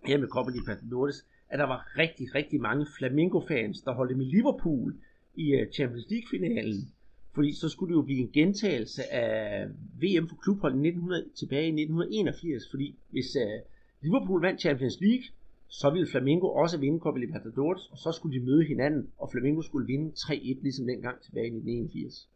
[0.04, 4.94] her med Copa Libertadores, at der var rigtig, rigtig mange Flamingo-fans, der holdte med Liverpool
[5.34, 6.92] i øh, Champions League-finalen.
[7.34, 9.66] Fordi så skulle det jo blive en gentagelse af
[10.02, 12.62] VM for klubhold 1900, tilbage i 1981.
[12.70, 13.60] Fordi hvis uh,
[14.02, 15.24] Liverpool vandt Champions League,
[15.68, 19.62] så ville Flamengo også vinde Copa Libertadores, og så skulle de møde hinanden, og Flamengo
[19.62, 22.28] skulle vinde 3-1, ligesom dengang tilbage i 1981.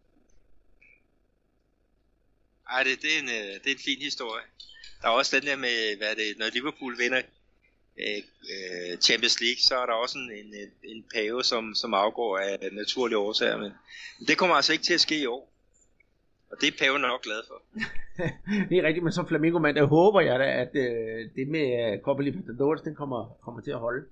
[2.70, 4.46] Ej, det, det, er en, øh, det er en fin historie.
[5.00, 7.22] Der er også den der med, hvad det, når Liverpool vinder
[7.98, 8.22] Øh,
[8.52, 12.68] øh, Champions League, så er der også en, en, en pave, som, som afgår af
[12.72, 13.72] naturlige årsager, men
[14.28, 15.54] det kommer altså ikke til at ske i år.
[16.50, 17.58] Og det er paven nok glad for.
[18.68, 21.92] det er rigtigt, men som Flamengo mand, der håber jeg da, at øh, det med
[21.92, 24.04] øh, Copa Libertadores, den kommer, kommer til at holde.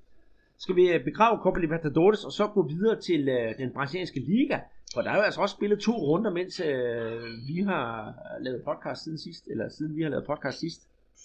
[0.59, 4.59] Skal vi øh, begrave Copa Libertadores og så gå videre til øh, den brasilianske liga?
[4.95, 9.05] For der er jo altså også spillet to runder, mens øh, vi har lavet podcast
[9.05, 10.81] siden sidst, eller siden vi har lavet podcast sidst.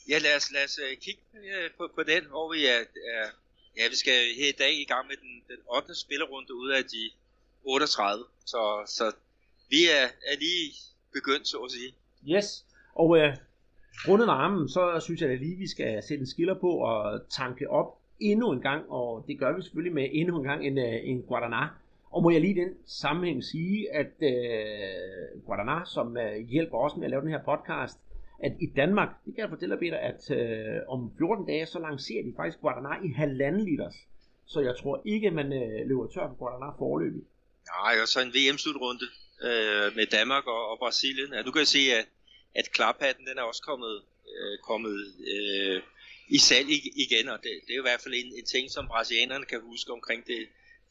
[0.09, 2.81] Ja, lad os, lad os øh, kigge øh, på, på den, hvor vi er,
[3.15, 3.25] er,
[3.77, 5.95] ja, vi skal her i dag i gang med den, den 8.
[5.95, 7.03] spillerunde ud af de
[7.63, 8.23] 38.
[8.45, 8.61] Så,
[8.97, 9.05] så
[9.69, 10.67] vi er, er lige
[11.13, 11.91] begyndt, så at sige.
[12.35, 13.35] Yes, og øh,
[14.07, 17.69] rundet varmen, så synes jeg at lige, vi skal sætte en skiller på og tanke
[17.69, 17.89] op
[18.19, 21.25] endnu en gang, og det gør vi selvfølgelig med endnu en gang en, øh, en
[21.29, 21.63] Guaraná
[22.11, 26.95] og må jeg lige i den sammenhæng sige, at øh, Guadana, som øh, hjælper os
[26.95, 27.99] med at lave den her podcast,
[28.39, 32.23] at i Danmark, det kan jeg fortælle Peter, at øh, om 14 dage, så lancerer
[32.23, 33.95] de faktisk Guadana i halvanden liters.
[34.45, 37.23] Så jeg tror ikke, man øh, løber tør på Guadana forløbig.
[37.75, 39.07] Nej, og så en VM-slutrunde
[39.47, 41.33] øh, med Danmark og, og Brasilien.
[41.33, 42.05] Ja, du kan se, at,
[42.55, 43.95] at klaphatten den er også kommet,
[44.31, 44.97] øh, kommet
[45.33, 45.81] øh,
[46.29, 46.69] i salg
[47.05, 49.93] igen, og det, det er i hvert fald en, en ting, som brasilianerne kan huske
[49.93, 50.41] omkring det,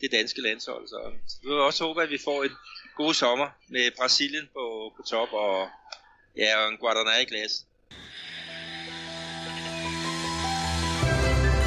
[0.01, 0.89] det danske landshold.
[0.89, 2.57] Så vi vil også håbe, at vi får en
[2.97, 5.69] god sommer med Brasilien på, på top og,
[6.37, 7.67] ja, og en Guaraná i glas.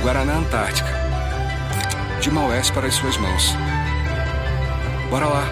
[0.03, 0.93] Guaraná Antártica.
[2.23, 3.45] De Maués para as suas mãos.
[5.11, 5.43] Bora lá!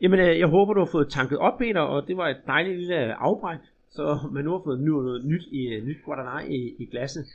[0.00, 2.78] Jamen, øh, jeg håber, du har fået tanket op, Peter, og det var et dejligt
[2.78, 3.58] lille afbræk,
[3.90, 7.26] så man nu har fået noget nyt, i, nyt Guaraná i, i glasset.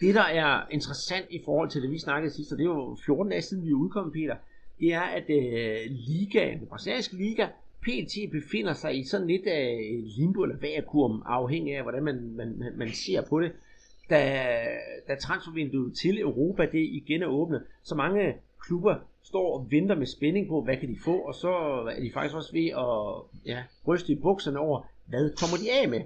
[0.00, 2.96] Det, der er interessant i forhold til det, vi snakkede sidst, og det er jo
[3.06, 4.36] 14 dage siden, vi udkommet, Peter,
[4.80, 7.46] det er, at øh, ligaen, den brasilianske liga,
[7.84, 12.72] PT befinder sig i sådan lidt af limbo eller vakuum, afhængig af, hvordan man, man,
[12.76, 13.52] man ser på det.
[14.10, 14.42] Da,
[15.08, 20.06] da transfervinduet til Europa det igen er åbnet, så mange klubber står og venter med
[20.06, 21.52] spænding på, hvad kan de få, og så
[21.96, 25.88] er de faktisk også ved at ja, ryste i bukserne over, hvad kommer de af
[25.88, 26.00] med.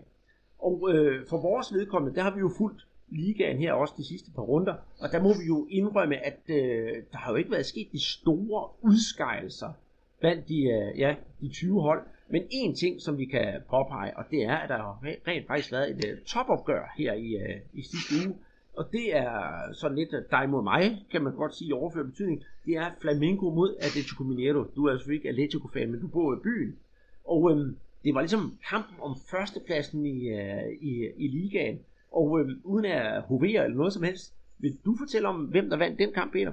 [0.58, 4.30] Og øh, for vores vedkommende, der har vi jo fulgt ligaen her også de sidste
[4.30, 7.66] par runder, og der må vi jo indrømme, at øh, der har jo ikke været
[7.66, 9.72] sket de store udskejelser
[10.20, 14.24] blandt de, øh, ja, de 20 hold, men en ting, som vi kan påpege, og
[14.30, 17.82] det er, at der har rent faktisk været et øh, topopgør her i, øh, i
[17.82, 18.36] sidste uge,
[18.78, 19.32] og det er
[19.72, 22.44] sådan lidt øh, dig mod mig, kan man godt sige i overført betydning.
[22.66, 24.64] Det er Flamengo mod Atletico Mineiro.
[24.76, 26.76] Du er altså ikke Atletico-fan, men du bor i byen.
[27.24, 31.78] Og øhm, det var ligesom kampen om førstepladsen i, øh, i, i ligaen.
[32.12, 35.76] Og øhm, uden at hovere eller noget som helst, vil du fortælle om, hvem der
[35.76, 36.52] vandt den kamp, Peter?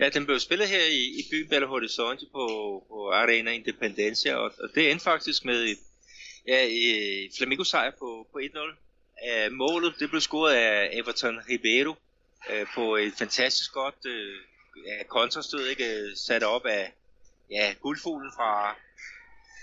[0.00, 2.44] Ja, den blev spillet her i, i byen Belo Horizonte på,
[2.88, 5.78] på Arena Independencia, og, og det endte faktisk med et
[6.48, 8.58] ja, et Flamengo sejr på, på 1-0.
[8.58, 11.90] Uh, øh, målet det blev scoret af Everton Ribeiro
[12.50, 14.36] uh, på et fantastisk godt uh,
[14.86, 16.92] ja, kontrastød, ikke, sat op af
[17.50, 18.72] ja, guldfuglen fra,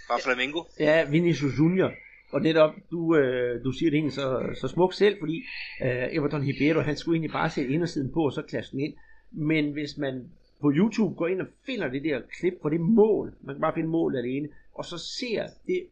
[0.07, 0.63] fra Flamengo.
[0.79, 1.91] Ja, Vinicius Junior.
[2.33, 5.37] Og netop, du, øh, du siger det egentlig så, så smukt selv, fordi
[5.83, 8.93] øh, Everton Ribeiro, han skulle egentlig bare sætte indersiden på, og så klasse den ind.
[9.31, 10.29] Men hvis man
[10.61, 13.73] på YouTube går ind og finder det der klip på det mål, man kan bare
[13.73, 15.83] finde målet alene, og så ser det,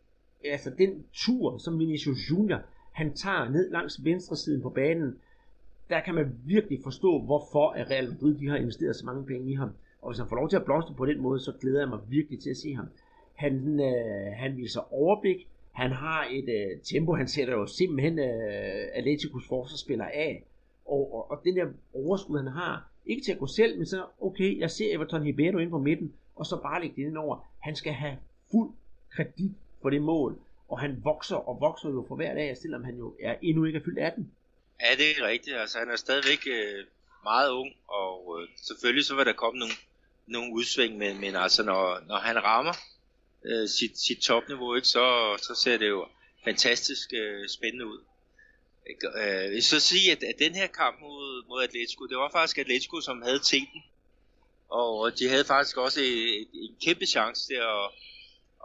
[0.44, 2.60] altså den tur, som Vinicius Junior,
[2.92, 5.18] han tager ned langs venstre siden på banen,
[5.90, 9.52] der kan man virkelig forstå, hvorfor at Real Madrid de har investeret så mange penge
[9.52, 9.70] i ham.
[10.02, 12.00] Og hvis han får lov til at blomstre på den måde, så glæder jeg mig
[12.10, 12.88] virkelig til at se ham.
[13.36, 18.88] Han, øh, han viser overblik, han har et øh, tempo, han sætter jo simpelthen øh,
[18.94, 20.44] Atleticos forsvarsspiller af.
[20.86, 24.06] Og, og, og den der overskud, han har, ikke til at gå selv, men så,
[24.22, 27.52] okay, jeg ser Everton Ribeiro ind på midten, og så bare lægge det ind over.
[27.60, 28.18] Han skal have
[28.52, 28.72] fuld
[29.16, 29.52] kredit
[29.82, 33.16] for det mål, og han vokser og vokser jo for hver dag, selvom han jo
[33.22, 34.32] er endnu ikke er fyldt 18.
[34.82, 35.58] Ja, det er rigtigt.
[35.58, 36.86] Altså, han er stadigvæk øh,
[37.24, 39.74] meget ung, og øh, selvfølgelig så vil der komme nogle,
[40.28, 42.74] nogle udsving, men, men altså, når, når han rammer
[43.46, 46.08] øh, sit, sit topniveau, ikke, så, så ser det jo
[46.44, 48.00] fantastisk øh, spændende ud.
[48.88, 52.32] Øh, jeg vil så sige, at, at den her kamp mod, mod Atletico, det var
[52.32, 53.84] faktisk Atletico, som havde teten.
[54.70, 57.86] Og de havde faktisk også en, en kæmpe chance til at,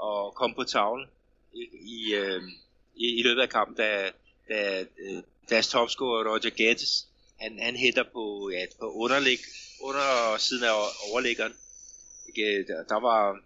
[0.02, 1.08] at komme på tavlen
[1.52, 2.42] i, i, øh,
[2.96, 4.10] i, i løbet af kampen, da,
[4.48, 7.06] da øh, deres topscorer Roger Gattes,
[7.40, 9.38] han, han hætter på, ja, på underlig,
[9.80, 10.72] under siden af
[11.10, 11.54] overliggeren.
[12.28, 13.40] Ikke, der, der var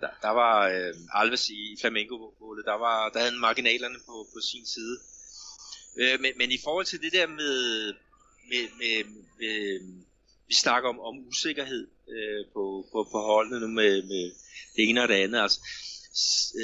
[0.00, 4.66] der, der var øh, Alves i Flamengo-målet, der, var, der havde marginalerne på, på sin
[4.66, 4.98] side.
[5.96, 7.86] Øh, men, men i forhold til det der med,
[8.48, 9.04] med, med,
[9.38, 9.80] med
[10.48, 14.32] vi snakker om, om usikkerhed øh, på, på, på holdene nu med, med
[14.76, 15.42] det ene og det andet.
[15.42, 15.60] Altså,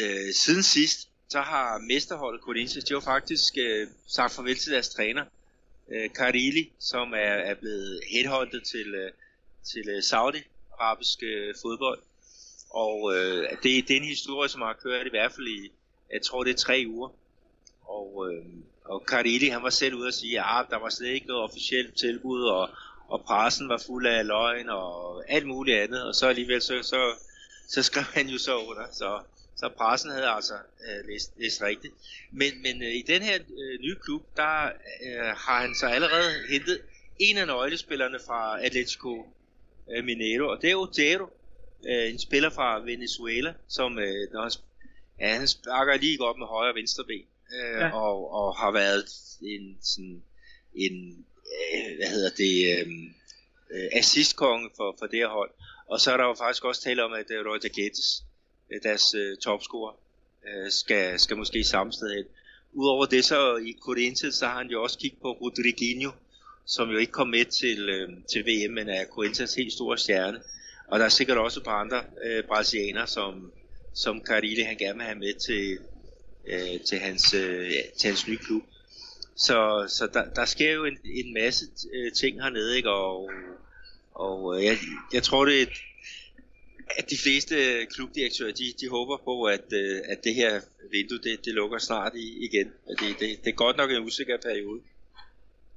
[0.01, 4.89] øh, siden sidst, så har mesterholdet Corinthians, de har faktisk øh, sagt farvel til deres
[4.89, 5.25] træner,
[5.93, 9.13] øh, Karili, som er, er blevet headhunted til, øh,
[9.65, 12.03] til øh, Saudi-arabisk øh, fodbold.
[12.71, 15.73] Og øh, det, det er en historie, som har kørt i hvert fald i,
[16.13, 17.09] jeg tror det er tre uger.
[17.85, 18.45] Og, øh,
[18.89, 21.43] og Cardilli, han var selv ude og sige, at ah, der var slet ikke noget
[21.43, 22.71] officielt tilbud, og,
[23.09, 26.03] og pressen var fuld af løgn og alt muligt andet.
[26.05, 27.13] Og så alligevel, så, så,
[27.69, 28.87] så skrev han jo så under.
[28.93, 29.21] Så,
[29.57, 31.95] så pressen havde altså øh, læst, læst rigtigt.
[32.31, 34.65] Men, men øh, i den her øh, nye klub, der
[35.07, 36.81] øh, har han så allerede hentet
[37.19, 39.27] en af nøglespillerne fra Atletico
[39.91, 41.29] øh, Mineiro, og det er Otero,
[41.89, 44.51] øh, en spiller fra Venezuela, som øh, når han,
[45.21, 47.91] ja, han sparker lige godt med højre og venstre ben, øh, ja.
[47.93, 49.05] og, og har været
[49.43, 50.23] en sådan
[50.75, 52.89] en øh, hvad hedder det øh,
[53.71, 55.51] øh assistkonge for, for det her hold.
[55.87, 58.23] Og så er der jo faktisk også tale om, at uh, Roy Dagetis,
[58.83, 59.93] deres uh, topscorer,
[60.43, 62.25] uh, skal, skal måske samme sted hen.
[62.73, 66.11] Udover det så i Corinthians, så har han jo også kigget på Rodriguinho,
[66.65, 70.41] som jo ikke kom med til, øh, til VM, men er Corinthians helt store stjerne.
[70.89, 73.53] Og der er sikkert også et par andre øh, brasilianere, som,
[73.95, 75.79] som Carilli han gerne vil have med til,
[76.47, 78.63] øh, til, hans, øh, til hans nye klub.
[79.37, 82.91] Så, så der, der sker jo en, en masse øh, ting hernede, ikke?
[82.91, 83.31] og,
[84.15, 84.77] og øh, jeg,
[85.13, 85.67] jeg tror, det er,
[86.99, 87.55] at de fleste
[87.91, 90.61] klubdirektører, de, de håber på, at, øh, at det her
[90.93, 92.73] vindue, det, det lukker snart i, igen.
[92.89, 94.81] Det, det, det er godt nok en usikker periode.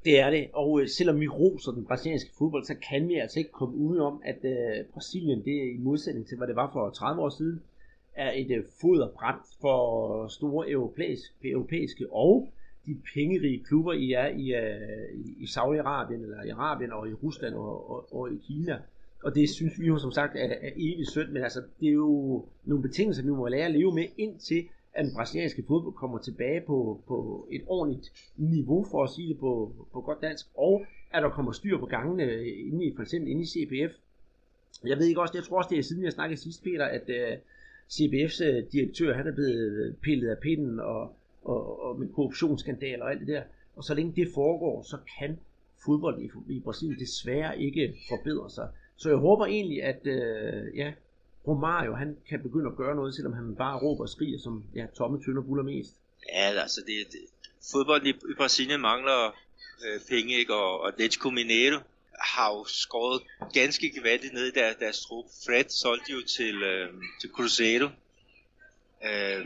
[0.06, 3.40] Det er det, og øh, selvom vi roser den brasilianske fodbold, så kan vi altså
[3.40, 6.90] ikke komme udenom, at øh, Brasilien, det er i modsætning til, hvad det var for
[6.90, 7.62] 30 år siden,
[8.20, 12.54] er et øh, foderbræt for store europæiske, europæiske og
[12.86, 17.56] de pengerige klubber, I er øh, i, i Saudi-Arabien, eller i Arabien, og i Rusland
[17.56, 18.80] og, og, og i Kina.
[19.24, 21.94] Og det synes vi jo som sagt er, er evigt sødt, men altså, det er
[21.94, 26.18] jo nogle betingelser, vi må lære at leve med, indtil at den brasilianske fodbold kommer
[26.18, 30.86] tilbage på, på et ordentligt niveau, for at sige det på, på godt dansk, og
[31.12, 33.94] at der kommer styr på gangene øh, inde i, for eksempel inde i CBF.
[34.86, 37.10] Jeg ved ikke også, jeg tror også, det er siden jeg snakkede sidst, Peter, at
[37.10, 37.40] uh,
[37.92, 43.04] CBF's øh, direktør, han er blevet øh, pillet af pinden, og og, og med korruptionsskandaler
[43.04, 43.44] og alt det der.
[43.76, 45.40] Og så længe det foregår, så kan
[45.86, 48.68] fodbold i, i Brasilien desværre ikke forbedre sig.
[48.96, 50.94] Så jeg håber egentlig, at øh, ja,
[51.48, 54.86] Romario han kan begynde at gøre noget, selvom han bare råber og skriger, som ja,
[54.98, 55.96] tomme tønder buller mest.
[56.34, 57.20] Ja, altså det, det
[57.72, 59.36] fodbold i, i Brasilien mangler
[59.86, 60.54] øh, penge, ikke?
[60.54, 61.80] Og, og Atletico Mineiro
[62.22, 63.22] har jo skåret
[63.54, 65.26] ganske gevaldigt ned i der, deres trup.
[65.46, 67.90] Fred solgte jo til, øh, til Cruzeiro.
[69.06, 69.46] Øh,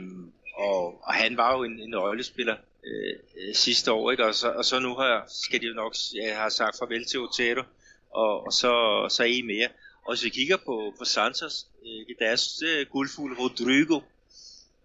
[0.55, 2.55] og, og han var jo en, en nøglespiller
[2.85, 4.25] øh, øh, sidste år, ikke?
[4.25, 7.19] Og, så, og så nu har, skal de jo nok jeg har sagt farvel til
[7.19, 7.63] Otero,
[8.11, 9.67] og, og så, så en mere.
[10.05, 13.99] Og hvis vi kigger på, på Santos, øh, deres øh, guldfugl Rodrigo,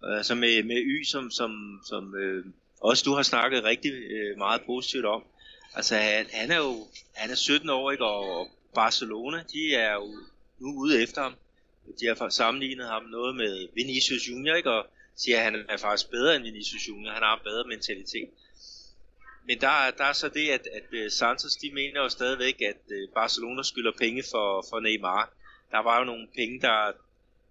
[0.03, 2.45] altså med, med Y, som, som, som øh,
[2.81, 5.23] også du har snakket rigtig øh, meget positivt om.
[5.75, 8.05] Altså han, han er jo han er 17 år, ikke?
[8.05, 10.13] Og, og Barcelona, de er jo
[10.59, 11.35] nu ude efter ham.
[11.99, 14.71] De har sammenlignet ham noget med Vinicius Junior, ikke?
[14.71, 17.13] Og siger, at han er faktisk bedre end Vinicius Junior.
[17.13, 18.29] Han har en bedre mentalitet.
[19.47, 22.81] Men der, der er så det, at, at øh, Santos de mener jo stadigvæk, at
[22.91, 25.33] øh, Barcelona skylder penge for, for Neymar.
[25.71, 26.91] Der var jo nogle penge, der,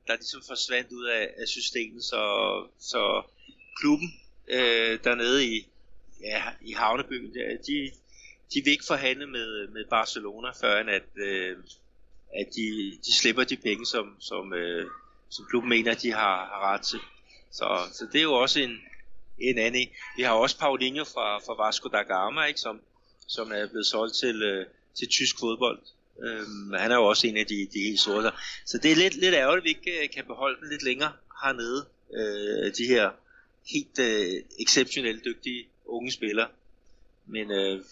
[0.06, 2.22] der ligesom forsvandt ud af, af systemet, så,
[2.78, 3.22] så
[3.80, 4.08] klubben
[4.48, 5.66] øh, dernede i,
[6.20, 7.34] ja, i havnebyen,
[7.66, 7.92] de,
[8.54, 11.56] de vil ikke forhandle med, med Barcelona, før end at, øh,
[12.40, 14.86] at de, de slipper de penge, som, som, øh,
[15.28, 17.00] som klubben mener, de har, har ret til.
[17.50, 18.78] Så, så det er jo også en,
[19.38, 19.88] en anden.
[20.16, 22.80] Vi har også Paulinho fra, fra Vasco da Gama, ikke, som,
[23.26, 25.78] som er blevet solgt til, øh, til tysk fodbold.
[26.22, 28.30] Øhm, han er jo også en af de, de helt sorte.
[28.66, 31.12] Så det er lidt, lidt ærgerligt, at vi ikke øh, kan beholde dem lidt længere
[31.42, 31.86] hernede.
[32.14, 33.10] Øh, de her
[33.72, 36.48] helt øh, exceptionelt dygtige unge spillere.
[37.26, 37.84] Men øh,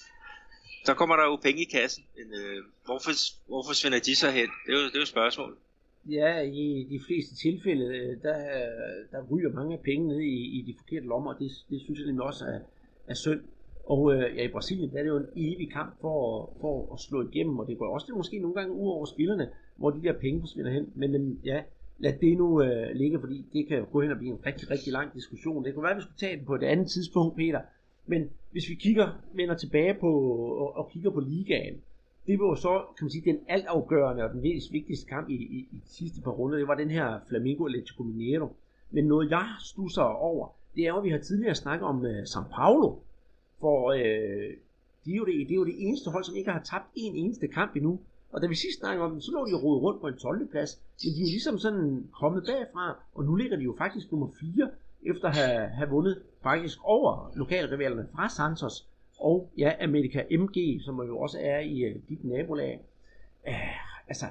[0.87, 2.05] der kommer der jo penge i kassen.
[2.17, 3.13] Men, øh, hvorfor,
[3.47, 4.49] hvorfor svinder de så hen?
[4.67, 5.57] Det er jo, det er jo spørgsmålet.
[6.11, 8.39] Ja, i de fleste tilfælde, øh, der,
[9.13, 12.07] der ryger mange penge ned i, i de forkerte lommer, og det, det synes jeg
[12.07, 12.61] nemlig også er,
[13.07, 13.41] er synd.
[13.87, 17.01] Og øh, ja, i Brasilien der er det jo en evig kamp for, for at
[17.01, 20.03] slå igennem, og det går også det måske nogle gange ud over spillerne, hvor de
[20.03, 20.93] der penge forsvinder hen.
[20.95, 21.63] Men øh, ja,
[21.99, 24.93] lad det nu øh, ligge, fordi det kan gå hen og blive en rigtig, rigtig
[24.93, 25.65] lang diskussion.
[25.65, 27.61] Det kunne være, at vi skulle tage den på et andet tidspunkt, Peter.
[28.07, 30.13] Men hvis vi kigger, vender tilbage på
[30.59, 31.77] og, og kigger på ligaen,
[32.27, 35.69] det var så, kan man sige, den altafgørende og den mest vigtigste kamp i, i,
[35.73, 38.49] i de sidste par runder, det var den her Flamengo Atletico Mineiro.
[38.91, 42.07] Men noget jeg stusser over, det er jo, at vi har tidligere snakket om uh,
[42.07, 42.97] São Paulo,
[43.61, 44.57] For øh,
[45.05, 47.17] de er jo det, det er jo det eneste hold, som ikke har tabt en
[47.17, 48.01] eneste kamp endnu.
[48.33, 50.49] Og da vi sidst snakkede om dem, så lå de rodet rundt på en 12.
[50.49, 50.81] plads.
[51.05, 54.29] Men de er jo ligesom sådan kommet bagfra, og nu ligger de jo faktisk nummer
[54.41, 54.71] 4,
[55.11, 58.89] efter at have, have vundet faktisk over lokalrivalerne fra Santos
[59.19, 62.81] og ja, America MG, som jo også er i uh, dit nabolag.
[63.49, 64.27] Uh, altså,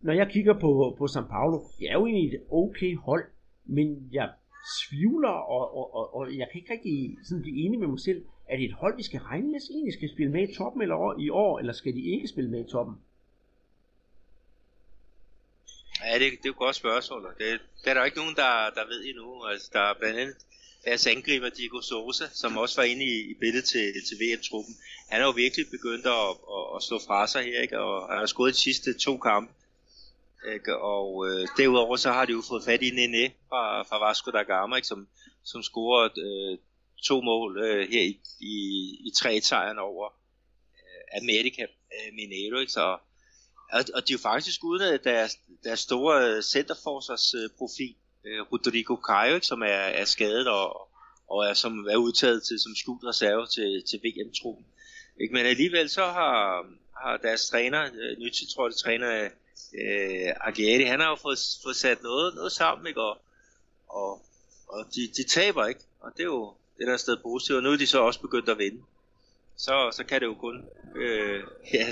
[0.00, 3.24] når jeg kigger på, på São Paulo, det er jo egentlig et okay hold,
[3.64, 4.30] men jeg
[4.80, 8.24] svivler, og, og, og, og jeg kan ikke rigtig sådan blive enig med mig selv,
[8.48, 11.18] er det et hold, vi skal regne med, egentlig skal spille med i toppen eller
[11.18, 12.96] i år, eller skal de ikke spille med i toppen?
[16.04, 17.34] Ja, det, det er jo et godt spørgsmål.
[17.38, 19.44] Det, det er der jo ikke nogen, der, der ved endnu.
[19.44, 20.36] Altså, der er blandt andet
[20.84, 24.74] deres angriber Diego Sosa, som også var inde i, i billedet til, til VM-truppen.
[25.08, 27.78] Han er jo virkelig begyndt at, at, at slå fra sig her, ikke?
[27.78, 29.52] og han har skåret de sidste to kampe.
[30.54, 30.76] Ikke?
[30.76, 34.42] Og øh, derudover så har de jo fået fat i Nene fra, fra Vasco da
[34.42, 34.88] Gama, ikke?
[34.88, 35.08] Som,
[35.44, 36.58] som scorer øh,
[37.02, 38.54] to mål øh, her i, i,
[39.06, 40.06] i tre sejren over
[40.74, 42.58] øh, America øh, Mineiro.
[42.60, 42.72] Ikke?
[42.72, 42.98] Så,
[43.72, 47.94] og, og de er jo faktisk uden deres, deres store øh, centerforsvarsprofil,
[48.24, 50.88] øh, Rodrigo Caio, som er, er skadet og,
[51.28, 54.66] og er, som er udtaget til som skjult reserve til, til VM-truppen.
[55.20, 55.34] Ikke?
[55.34, 56.66] Men alligevel så har,
[57.02, 59.24] har deres træner, øh, nytiltrådte træner
[59.74, 63.00] øh, Agiati, han har jo fået, fået sat noget, noget sammen, ikke?
[63.00, 63.18] Og,
[63.88, 64.22] og,
[64.68, 67.62] og de, de taber ikke, og det er jo det der er stadig positivt, og
[67.62, 68.82] nu er de så også begyndt at vinde.
[69.66, 70.56] Så, så kan det jo kun
[70.96, 71.40] øh,
[71.74, 71.84] ja,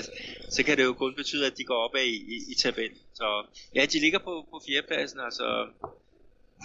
[0.49, 2.97] så kan det jo kun betyde, at de går op i, i, i tabellen.
[3.13, 3.27] Så
[3.75, 5.67] ja, de ligger på, på fjerdepladsen, altså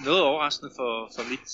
[0.05, 1.49] noget overraskende for, for mit,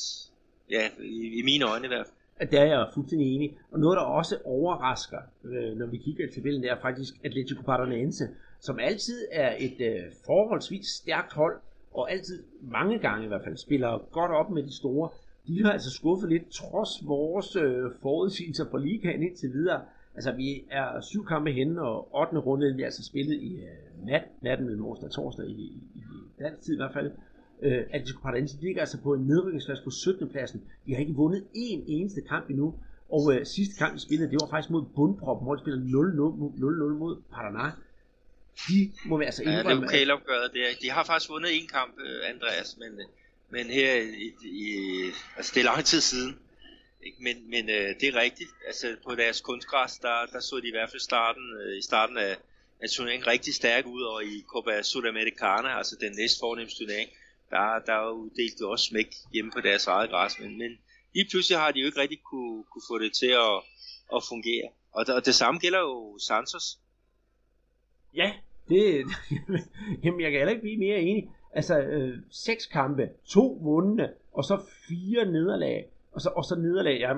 [0.70, 2.48] ja, i, i mine øjne i hvert fald.
[2.50, 3.58] Det er jeg fuldstændig enig.
[3.72, 7.62] Og noget, der også overrasker, øh, når vi kigger i tabellen, det er faktisk Atletico
[7.62, 8.28] Paranaense,
[8.60, 11.60] som altid er et øh, forholdsvis stærkt hold,
[11.94, 15.08] og altid mange gange i hvert fald spiller godt op med de store.
[15.46, 19.80] De har altså skuffet lidt, trods vores øh, forudsigelser på ligaen indtil videre.
[20.14, 22.38] Altså, vi er syv kampe henne, og 8.
[22.38, 25.98] runde vi er altså spillet i øh, nat, natten mellem onsdag og torsdag, i, i,
[25.98, 27.10] i dansk tid i hvert fald.
[27.62, 30.28] Øh, Atletico Paranaense ligger altså på en nedrykningsplads på 17.
[30.28, 30.62] pladsen.
[30.86, 32.74] De har ikke vundet én eneste kamp endnu.
[33.08, 35.90] Og øh, sidste kamp, de spillede, det var faktisk mod Bundprop, hvor de spillede 0-0
[37.02, 37.66] mod Paraná.
[38.68, 38.78] De
[39.08, 39.68] må være altså indrømme...
[39.68, 40.48] Ja, det er okay opgøret.
[40.54, 43.06] Det er, de har faktisk vundet en kamp, øh, Andreas, men, øh,
[43.52, 44.66] men her i, i,
[45.36, 46.38] altså det er lang tid siden.
[47.06, 47.18] Ikke?
[47.20, 48.50] Men, men øh, det er rigtigt.
[48.66, 52.16] Altså på deres kunstgræs, der, der så de i hvert fald starten, øh, i starten
[52.16, 52.36] af,
[52.82, 57.10] af turneringen rigtig stærk ud, og i Copa Sudamericana, altså den næste fornemmeste turnering,
[57.50, 60.78] der, der uddelte de også smæk hjemme på deres eget græs, men, men
[61.14, 63.56] lige pludselig har de jo ikke rigtig kunne, kunne få det til at,
[64.16, 64.68] at fungere.
[64.92, 66.78] Og, og det samme gælder jo Santos.
[68.14, 68.32] Ja,
[68.68, 69.04] det,
[70.04, 71.30] jamen jeg kan heller ikke blive mere enig.
[71.52, 76.98] Altså øh, seks kampe, to vundne, og så fire nederlag, og så, og så nederlag
[77.00, 77.14] ja,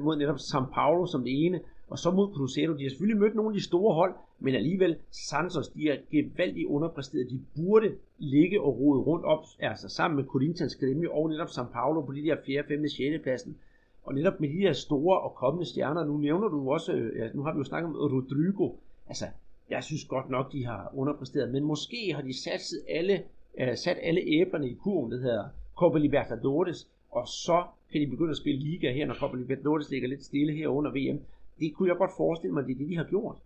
[0.00, 2.76] mod netop São Paulo som det ene, og så mod Cruzeiro.
[2.76, 6.66] De har selvfølgelig mødt nogle af de store hold, men alligevel Santos, de er gevaldigt
[6.66, 7.30] underpræsteret.
[7.30, 11.72] De burde ligge og rode rundt op, altså sammen med Corinthians Gremio og netop São
[11.72, 13.22] Paulo på de der 4., 5., 6.
[13.22, 13.56] pladsen.
[14.04, 17.28] Og netop med de her store og kommende stjerner, nu nævner du også, øh, ja,
[17.34, 18.70] nu har vi jo snakket om Rodrigo,
[19.08, 19.24] altså
[19.70, 23.22] jeg synes godt nok, de har underpræsteret, men måske har de satset alle,
[23.60, 28.30] uh, sat alle æblerne i kurven, det hedder Copa Libertadores, og så kan de begynde
[28.30, 31.20] at spille liga her, når Copa Libertadores ligger lidt stille her under VM.
[31.60, 33.36] Det kunne jeg godt forestille mig, det er det, de har gjort.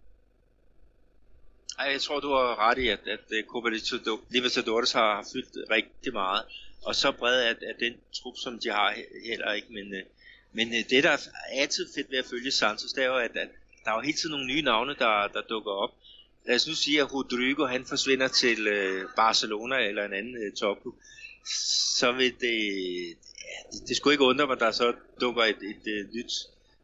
[1.79, 3.69] Ej, jeg tror, du har ret i, at, at øh, Copa
[4.31, 6.43] Libertadores har fyldt rigtig meget.
[6.83, 8.95] Og så bred at, at den trup, som de har
[9.29, 9.69] heller ikke.
[9.71, 10.03] Men, øh,
[10.53, 11.19] men det, der er
[11.53, 13.49] altid fedt ved at følge Santos, det er jo, at, at
[13.85, 15.95] der er jo hele tiden nogle nye navne, der, der dukker op
[16.49, 20.53] lad os nu sige, at Rodrigo han forsvinder til øh, Barcelona eller en anden øh,
[20.53, 20.95] topklub,
[22.01, 22.59] så vil det,
[23.51, 26.09] ja, det, det skulle ikke undre mig, at der så dukker et, et, et, et
[26.15, 26.33] nyt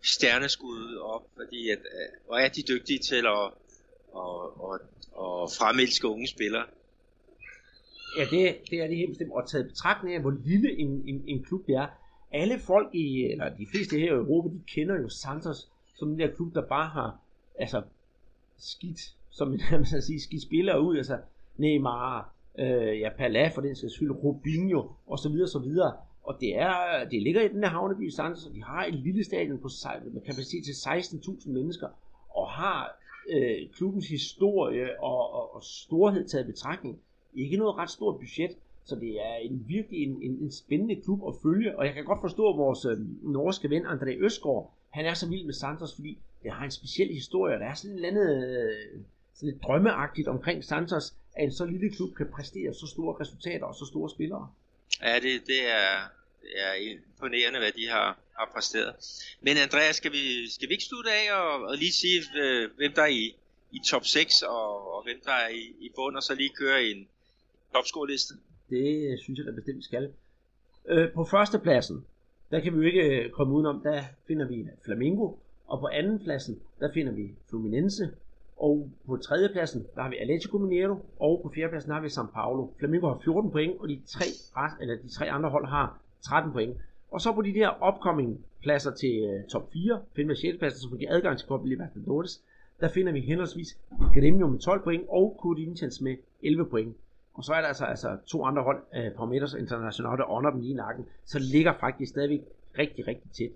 [0.02, 3.46] stjerneskud op, fordi at, øh, hvor er de dygtige til at,
[4.22, 4.80] at, at,
[5.24, 6.66] at fremelske unge spillere.
[8.18, 9.32] Ja, det, det er det helt bestemt.
[9.32, 11.86] Og taget betragtning af, hvor lille en, en, en klub det er.
[12.32, 16.18] Alle folk i, eller de fleste her i Europa, de kender jo Santos som den
[16.18, 17.18] der klub, der bare har
[17.58, 17.82] altså,
[18.58, 19.00] skidt
[19.34, 21.18] som man skal sige, skal spillere ud, altså
[21.56, 25.92] Neymar, øh, ja, Pala for den sags skyld, Robinho, og så videre, så videre.
[26.22, 29.24] Og det, er, det ligger i den her havneby Santos, og de har et lille
[29.24, 29.68] stadion på,
[30.12, 31.88] med kapacitet til 16.000 mennesker,
[32.34, 32.98] og har
[33.30, 36.98] øh, klubbens historie og, og, og storhed taget betragtning.
[37.34, 38.50] Ikke noget ret stort budget,
[38.84, 42.04] så det er en virkelig en, en, en spændende klub at følge, og jeg kan
[42.04, 45.94] godt forstå, at vores øh, norske ven André Øsgaard, han er så vild med Santos,
[45.94, 49.00] fordi det har en speciel historie, og der er sådan et eller andet øh,
[49.34, 53.66] sådan lidt drømmeagtigt omkring Santos, at en så lille klub kan præstere så store resultater
[53.66, 54.48] og så store spillere.
[55.02, 55.94] Ja, det, det, er,
[56.56, 58.94] er imponerende, hvad de har, har præsteret.
[59.40, 62.92] Men Andreas, skal vi, skal vi ikke slutte af og, og lige sige, øh, hvem
[62.92, 63.36] der er i,
[63.72, 66.84] i top 6 og, og hvem der er i, i bund, og så lige køre
[66.84, 67.08] en
[67.72, 68.34] topscore-liste?
[68.70, 70.12] Det synes jeg da bestemt skal.
[70.88, 72.06] Øh, på førstepladsen,
[72.50, 75.32] der kan vi jo ikke øh, komme udenom, der finder vi Flamingo,
[75.66, 78.10] og på andenpladsen, der finder vi Fluminense,
[78.56, 82.68] og på tredjepladsen, der har vi Atletico Mineiro, og på fjerdepladsen har vi São Paulo.
[82.78, 84.24] Flamengo har 14 point, og de tre,
[84.80, 86.76] eller de tre andre hold har 13 point.
[87.10, 90.58] Og så på de der upcoming pladser til uh, top 4, finder vi 6.
[90.58, 92.42] pladsen, som giver adgang til Copa Libertadores,
[92.80, 96.96] der finder vi henholdsvis Grêmio med 12 point og Corinthians med 11 point.
[97.34, 100.60] Og så er der altså, altså to andre hold, uh, Palmeiras International, der ånder dem
[100.60, 102.40] lige i nakken, så ligger faktisk stadigvæk
[102.78, 103.50] rigtig, rigtig tæt.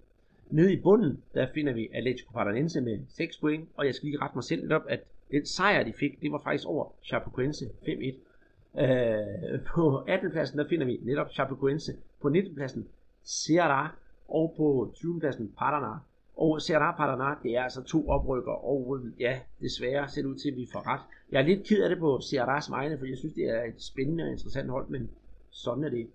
[0.50, 4.22] Nede i bunden, der finder vi Atletico Paranaense med 6 point, og jeg skal lige
[4.22, 7.64] rette mig selv lidt op, at den sejr, de fik, det var faktisk over Chapecoense
[7.64, 8.80] 5-1.
[8.80, 10.30] Øh, på 18.
[10.30, 11.92] pladsen, der finder vi netop Chapecoense.
[12.22, 12.54] På 19.
[12.54, 12.88] pladsen,
[13.24, 13.88] Ceará,
[14.28, 15.20] og på 20.
[15.20, 15.98] pladsen, Paraná.
[16.36, 20.50] Og Ceará Paraná, det er altså to oprykker, og ja, desværre ser det ud til,
[20.50, 21.00] at vi får ret.
[21.32, 23.82] Jeg er lidt ked af det på Cearás vegne, for jeg synes, det er et
[23.82, 25.10] spændende og interessant hold, men
[25.50, 26.06] sådan er det.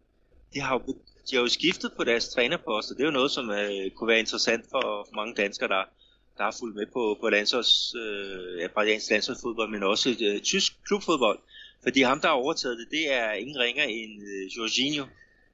[0.54, 0.94] De har jo
[1.30, 4.08] de har jo skiftet på deres trænerpost, og det er jo noget, som øh, kunne
[4.08, 5.84] være interessant for, for mange danskere, der,
[6.38, 10.74] der har fulgt med på, på landsholds, øh, ja, brasiliansk landsholdsfodbold, men også øh, tysk
[10.88, 11.40] klubfodbold.
[11.84, 15.06] Fordi ham, der har overtaget det, det er ingen ringer end øh, Jorginho,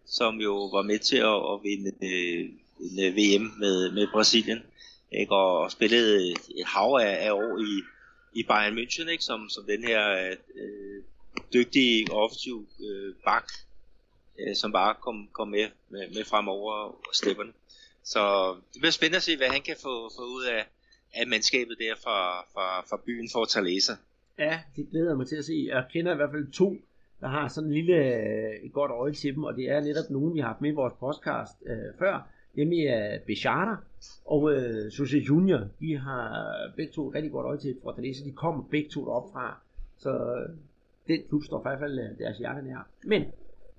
[0.05, 2.49] som jo var med til at, at vinde øh,
[2.79, 4.59] en øh, VM med, med Brasilien,
[5.11, 5.35] ikke?
[5.35, 7.83] Og, og spillede et hav af, af år i,
[8.39, 9.23] i Bayern München, ikke?
[9.23, 11.03] Som, som den her øh,
[11.53, 13.51] dygtige offensiv øh, bak,
[14.39, 17.51] øh, som bare kom, kom med, med, med fremover stepperne.
[18.03, 18.21] Så
[18.73, 20.61] det bliver spændende at se, hvad han kan få, få ud af,
[21.13, 23.93] af mandskabet der fra, fra, fra byen Fortaleza.
[24.37, 25.65] Ja, det glæder mig til at se.
[25.67, 26.77] Jeg kender i hvert fald to,
[27.21, 30.09] der har sådan en lille øh, et godt øje til dem, og det er netop
[30.09, 33.75] nogen, vi har haft med i vores podcast øh, før, nemlig øh, uh, Bechata
[34.25, 35.61] og øh, uh, Jose Junior.
[35.79, 38.23] De har begge to et rigtig godt øje til Fortaleza.
[38.25, 39.59] De kommer begge to op fra,
[39.97, 40.11] så
[41.07, 42.87] den klub står i hvert fald deres hjerte nær.
[43.03, 43.23] Men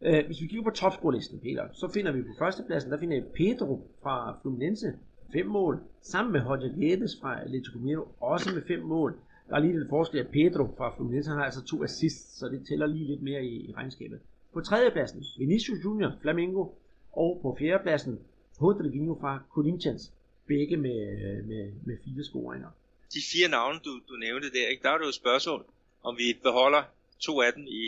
[0.03, 3.27] Øh, hvis vi kigger på topscorelisten, Peter, så finder vi på førstepladsen, der finder vi
[3.35, 4.93] Pedro fra Fluminense,
[5.33, 9.15] 5 mål, sammen med Roger Guedes fra Atletico Mineiro, også med 5 mål.
[9.49, 12.67] Der er lige lidt forskel, at Pedro fra Fluminense har altså to assists, så det
[12.69, 14.21] tæller lige lidt mere i, i regnskabet.
[14.53, 16.67] På tredjepladsen, Vinicius Junior, Flamengo,
[17.13, 18.19] og på fjerdepladsen,
[18.63, 20.13] Rodriguinho fra Corinthians,
[20.47, 22.69] begge med, med, med fire scoringer.
[23.15, 24.83] De fire navne, du, du nævnte der, ikke?
[24.83, 25.65] der er det jo et spørgsmål,
[26.03, 26.83] om vi beholder
[27.21, 27.83] to af dem i,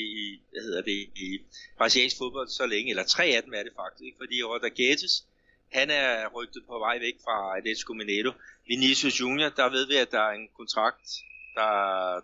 [0.51, 1.39] hvad hedder det, i
[1.79, 5.23] brasiliansk fodbold så længe, eller tre af dem er det faktisk, fordi Rodriguez,
[5.73, 8.33] han er rygtet på vej væk fra Atletico Mineiro.
[8.69, 11.07] Vinicius Junior, der ved vi, at der er en kontrakt,
[11.55, 11.71] der,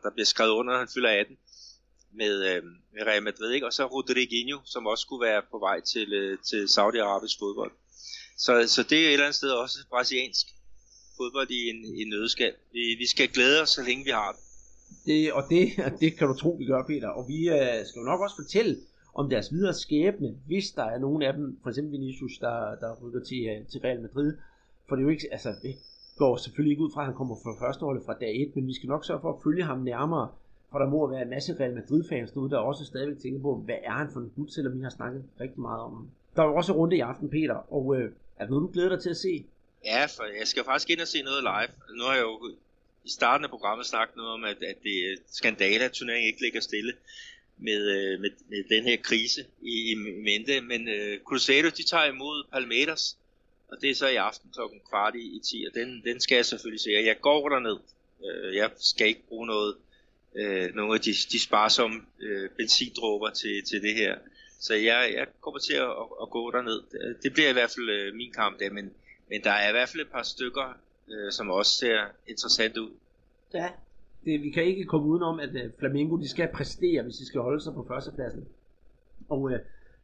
[0.03, 1.39] der bliver skrevet under, når han fylder 18
[2.13, 2.63] med, øh,
[2.95, 3.67] med Real Madrid, ikke?
[3.67, 7.73] og så Rodriguinho, som også skulle være på vej til, øh, til Saudi-Arabisk fodbold.
[8.39, 10.47] Så, så det er et eller andet sted også brasiliansk
[11.17, 12.55] fodbold i en, en nødskal.
[12.73, 14.41] Vi, vi skal glæde os, så længe vi har det.
[15.07, 15.69] Det, og det,
[16.01, 17.09] det kan du tro, vi gør, Peter.
[17.09, 18.77] Og vi øh, skal jo nok også fortælle
[19.15, 22.97] om deres videre skæbne, hvis der er nogen af dem, for eksempel Vinicius, der, der
[23.03, 24.37] rykker til, øh, til Real Madrid.
[24.89, 25.75] For det er jo ikke, altså, det
[26.19, 28.75] går selvfølgelig ikke ud fra, at han kommer fra førsteholdet fra dag 1, men vi
[28.75, 30.29] skal nok sørge for at følge ham nærmere,
[30.71, 33.79] for der må være en masse Real Madrid-fans derude, der også stadigvæk tænker på, hvad
[33.85, 36.09] er han for en gut, selvom vi har snakket rigtig meget om ham.
[36.37, 38.89] Der er jo også runde i aften, Peter, og øh, er det noget, du glæder
[38.89, 39.45] dig til at se?
[39.85, 41.97] Ja, for jeg skal faktisk ind og se noget live.
[41.99, 42.35] Nu har jeg jo
[43.09, 46.29] i starten af programmet snakket noget om, at, at det øh, er skandale, at turneringen
[46.29, 46.93] ikke ligger stille
[47.59, 49.95] med, øh, med, med den her krise i, i
[50.29, 50.61] mente.
[50.61, 53.17] Men øh, uh, Cruzeiro, de tager imod Palmeiras,
[53.69, 56.37] og det er så i aften klokken kvart i, i 10, og den, den skal
[56.37, 56.91] jeg selvfølgelig se.
[56.91, 57.79] Jeg går derned.
[58.19, 59.75] Uh, jeg skal ikke bruge noget,
[60.33, 64.19] uh, nogle af de, de sparsomme uh, benzindråber til, til det her.
[64.61, 65.91] Så jeg, jeg kommer til at,
[66.23, 66.81] at gå derned.
[67.23, 68.93] Det bliver i hvert fald uh, min kamp der, men,
[69.31, 70.75] men der er i hvert fald et par stykker
[71.11, 72.91] øh, som også ser interessant ud.
[73.55, 73.69] Ja,
[74.25, 77.41] det, vi kan ikke komme udenom, at uh, Flamengo de skal præstere, hvis de skal
[77.41, 78.49] holde sig på førstepladsen.
[79.29, 79.53] Og uh,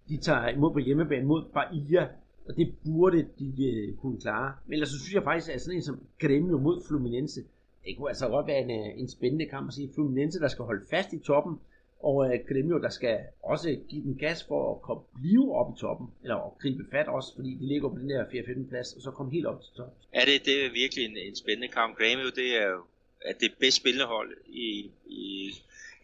[0.09, 2.09] de tager imod på hjemmebane mod Bahia,
[2.48, 4.55] og det burde de uh, kunne klare.
[4.66, 7.40] Men ellers så synes jeg faktisk, at sådan en som Grêmio mod Fluminense,
[7.84, 9.90] det kunne altså godt være en, en spændende kamp at sige.
[9.94, 11.61] Fluminense, der skal holde fast i toppen,
[12.01, 15.80] og uh, Gremio, der skal også give den gas for at komme, blive op i
[15.80, 19.03] toppen, eller at gribe fat også, fordi de ligger på den der 4-5 plads, og
[19.03, 19.97] så komme helt op til toppen.
[20.14, 21.97] Ja, det, det er virkelig en, en spændende kamp.
[21.99, 22.80] Gremio, det er jo
[23.24, 25.55] at det bedst spillende hold i, i,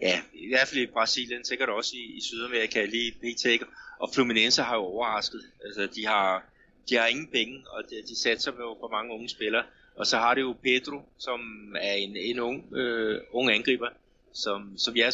[0.01, 3.65] ja, i hvert fald i Brasilien, sikkert også i, i Sydamerika lige pt.
[3.99, 5.43] Og Fluminense har jo overrasket.
[5.65, 6.45] Altså, de har,
[6.89, 9.65] de har ingen penge, og de, de satser jo på mange unge spillere.
[9.97, 11.41] Og så har det jo Pedro, som
[11.81, 13.89] er en, en ung, øh, ung angriber,
[14.33, 15.13] som, som jeg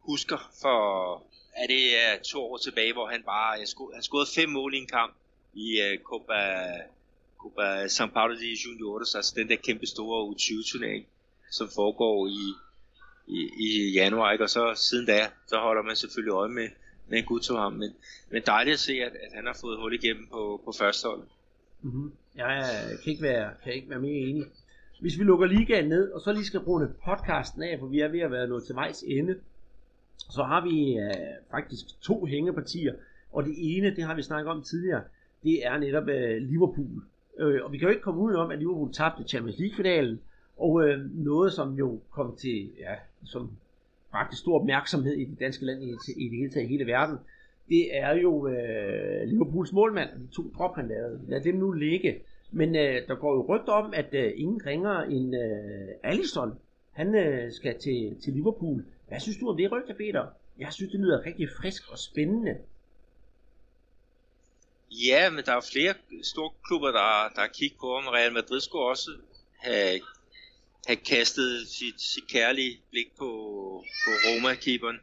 [0.00, 1.22] husker for
[1.56, 4.74] er det uh, to år tilbage, hvor han bare han, sko, han scorede fem mål
[4.74, 5.14] i en kamp
[5.54, 6.42] i uh, Copa,
[7.38, 11.06] Copa São Paulo de Juniores, altså den der kæmpe store U20-turnering,
[11.50, 12.54] som foregår i,
[13.26, 14.44] i, i januar, ikke?
[14.44, 16.68] og så siden da, så holder man selvfølgelig øje med,
[17.08, 17.90] med en gut ham, men,
[18.30, 21.28] men dejligt at se, at, at han har fået hul igennem på, på førsteholdet.
[21.82, 22.12] Mm-hmm.
[22.36, 24.44] Jeg øh, kan ikke, være, kan ikke være mere enig.
[25.00, 28.08] Hvis vi lukker ligaen ned, og så lige skal runde podcasten af, for vi er
[28.08, 29.40] ved at være nået til vejs ende,
[30.30, 31.10] så har vi øh,
[31.50, 32.94] faktisk to hængepartier,
[33.32, 35.02] og det ene, det har vi snakket om tidligere,
[35.42, 37.02] det er netop øh, Liverpool.
[37.38, 40.20] Øh, og vi kan jo ikke komme ud om, at Liverpool tabte Champions League-finalen,
[40.56, 43.50] og øh, noget, som jo kom til, ja, som
[44.10, 47.16] faktisk stor opmærksomhed i det danske land i, i det hele taget i hele verden,
[47.68, 51.20] det er jo øh, Liverpools målmand, de to drop han lavede.
[51.28, 52.18] Lad dem nu ligge.
[52.52, 56.52] Men øh, der går jo rygter om, at øh, ingen ringer end øh, Allison.
[56.92, 58.84] Han øh, skal til, til Liverpool.
[59.10, 60.26] Hvad synes du om det rygte, Peter?
[60.58, 62.58] Jeg synes, det lyder rigtig frisk og spændende.
[64.90, 68.60] Ja, men der er flere store klubber, der, der har kigget på om Real Madrid
[68.60, 69.10] skulle også
[69.58, 70.00] have,
[70.86, 73.28] have kastet sit, sit kærlige blik på,
[74.04, 75.00] på Roma-keeperen.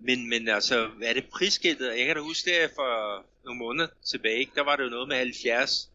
[0.00, 1.98] Men, men altså, hvad er det prisskiltet?
[1.98, 5.16] Jeg kan da huske det for nogle måneder tilbage, der var det jo noget med
[5.16, 5.90] 70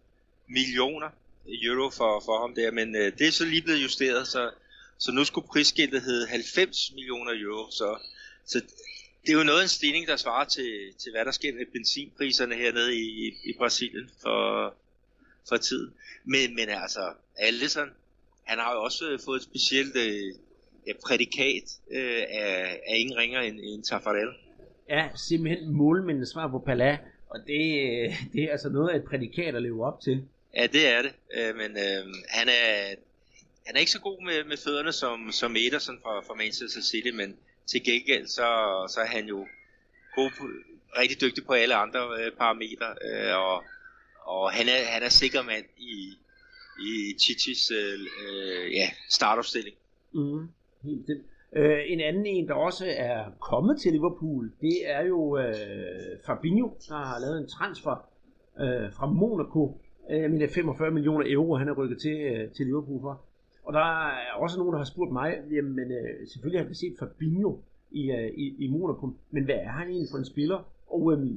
[0.47, 1.09] millioner
[1.45, 4.51] euro for, for ham der, men øh, det er så lige blevet justeret, så,
[4.99, 7.97] så nu skulle prisskiltet hedde 90 millioner euro, så,
[8.45, 8.61] så
[9.21, 11.65] det er jo noget af en stigning, der svarer til, til hvad der sker med
[11.73, 14.73] benzinpriserne hernede i, i, i Brasilien for,
[15.49, 15.93] for tiden.
[16.23, 17.89] Men, men altså, Allison,
[18.43, 23.59] han har jo også fået et specielt øh, prædikat øh, af, af ingen ringer end,
[23.59, 24.29] end Tafarel.
[24.89, 26.97] Ja, simpelthen målmændenes svar på Pala,
[27.29, 27.59] og det,
[28.33, 30.23] det er altså noget af et prædikat at leve op til.
[30.55, 32.95] Ja, det er det, øh, men øh, han er
[33.69, 37.11] han er ikke så god med, med fødderne som, som Ederson fra, fra Manchester City,
[37.21, 37.29] men
[37.71, 38.47] til gengæld så,
[38.93, 39.39] så er han jo
[40.15, 40.43] god på,
[41.01, 43.63] rigtig dygtig på alle andre øh, parametre, øh, og,
[44.35, 45.93] og han er, han er sikker mand i,
[46.87, 46.91] i
[47.21, 49.75] Chichis øh, øh, ja, startopstilling.
[50.13, 50.43] Mm,
[50.83, 51.17] helt det.
[51.55, 56.67] Øh, en anden en, der også er kommet til Liverpool, det er jo øh, Fabinho,
[56.87, 57.95] der har lavet en transfer
[58.59, 59.81] øh, fra Monaco.
[60.09, 63.28] Øh, jeg mener 45 millioner euro, han er rykket til, øh, til Liverpool for.
[63.69, 66.95] Og der er også nogen, der har spurgt mig, jamen øh, selvfølgelig har vi set
[66.99, 67.57] Fabinho
[67.91, 70.59] i, øh, i, i Monaco, men hvad er han egentlig for en spiller?
[70.87, 71.27] Og øh,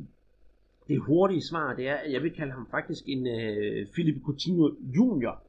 [0.89, 4.71] det hurtige svar, det er, at jeg vil kalde ham faktisk en øh, Philip Coutinho
[4.97, 5.43] Junior.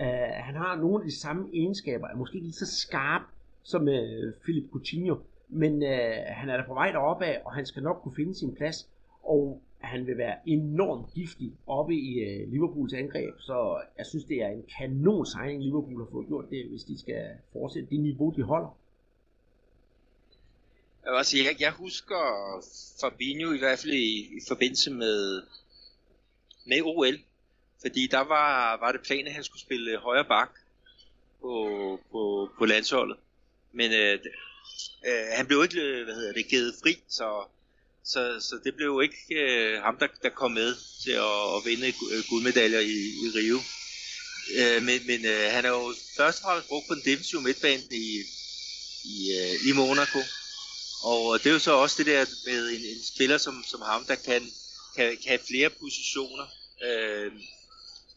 [0.00, 3.22] Øh, han har nogle af de samme egenskaber, er måske ikke lige så skarp
[3.62, 5.16] som øh, Philip Coutinho,
[5.48, 8.34] men øh, han er der på vej deroppe af, og han skal nok kunne finde
[8.34, 8.90] sin plads,
[9.22, 14.42] og han vil være enormt giftig oppe i øh, Liverpools angreb, så jeg synes, det
[14.42, 18.30] er en kanon signing, Liverpool har fået gjort det, hvis de skal fortsætte det niveau,
[18.36, 18.78] de holder.
[21.06, 22.22] Altså, jeg, jeg husker
[23.00, 25.42] Fabinho i hvert fald i, i forbindelse med,
[26.66, 27.18] med OL,
[27.80, 30.50] fordi der var, var det planen, at han skulle spille højre bak
[31.40, 33.16] på, på, på landsholdet.
[33.72, 34.18] Men øh,
[35.08, 37.44] øh, han blev ikke øh, hvad hedder det, givet fri, så,
[38.12, 41.88] så, så det blev ikke øh, ham, der, der kom med til at, at vinde
[42.12, 43.58] øh, guldmedaljer i, i Rio.
[44.58, 47.82] Øh, men men øh, han er jo først og fremmest brugt på den defensive midtbane
[47.90, 48.06] i,
[49.04, 50.20] i, øh, i Monaco.
[51.02, 54.04] Og det er jo så også det der med en, en spiller som, som ham,
[54.04, 54.42] der kan,
[54.96, 56.46] kan, kan have flere positioner.
[56.86, 57.32] Øh,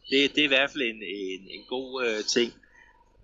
[0.09, 2.53] det, det er i hvert fald en, en, en god øh, ting.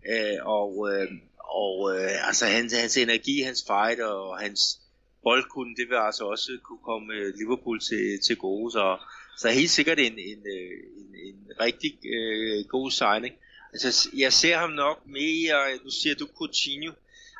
[0.10, 1.08] Øh, og øh,
[1.40, 4.80] og øh, altså hans, hans energi, hans fight og hans
[5.28, 8.72] boldkunde, det vil altså også kunne komme øh, Liverpool til, til gode.
[8.72, 8.98] Så,
[9.38, 13.36] så helt sikkert en, en, øh, en, en rigtig øh, god signing.
[13.74, 16.92] Altså, jeg ser ham nok mere, nu siger du Coutinho,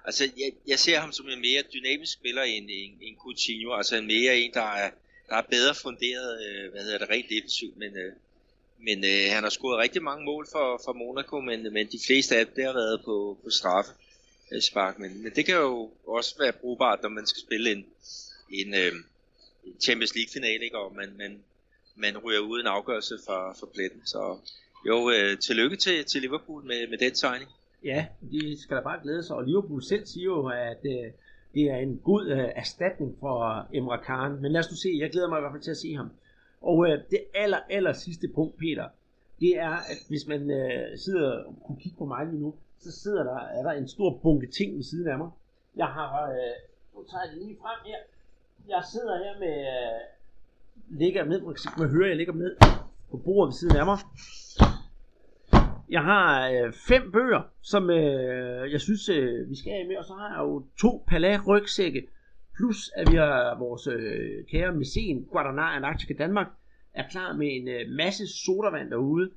[0.06, 3.96] altså jeg, jeg ser ham som en mere dynamisk spiller end, end, end Coutinho, altså
[3.96, 4.90] en mere en, der er,
[5.30, 8.14] der er bedre funderet, øh, hvad hedder det, rent defensivt, men, øh,
[8.80, 12.38] men øh, han har scoret rigtig mange mål for, for Monaco, men, men de fleste
[12.38, 13.92] af dem, det har været på, på straffe
[14.52, 17.86] øh, spark, men, men det kan jo også være brugbart, når man skal spille en,
[18.50, 18.92] en øh,
[19.80, 20.78] Champions League finale, ikke?
[20.78, 21.40] og man, man,
[21.96, 24.38] man ryger ud en afgørelse fra, fra pletten, så
[24.88, 27.50] jo, øh, tillykke til, til Liverpool med, med den signing.
[27.84, 31.12] Ja, de skal da bare glæde sig, og Liverpool selv siger jo, at øh,
[31.54, 34.90] det er en god øh, erstatning for øh, Emre Khan, men lad os nu se,
[35.00, 36.10] jeg glæder mig i hvert fald til at se ham.
[36.62, 38.88] Og øh, det aller, aller sidste punkt, Peter,
[39.40, 42.92] det er, at hvis man øh, sidder og kunne kigge på mig lige nu, så
[42.92, 45.30] sidder der, er der en stor bunke ting ved siden af mig.
[45.76, 46.56] Jeg har, øh,
[46.96, 47.98] nu tager jeg det lige frem her.
[48.68, 50.02] Jeg sidder her med, øh,
[51.00, 51.42] ligger med,
[51.78, 52.56] man hører, jeg ligger med
[53.12, 53.98] på bordet ved siden af mig.
[55.90, 60.06] Jeg har øh, fem bøger, som øh, jeg synes, øh, vi skal have med, og
[60.06, 62.08] så har jeg jo to Palais rygsække
[62.56, 66.48] Plus at vi har vores øh, kære mæcen Guadalajara Antarctica Danmark
[66.94, 69.32] er klar med en øh, masse sodavand derude.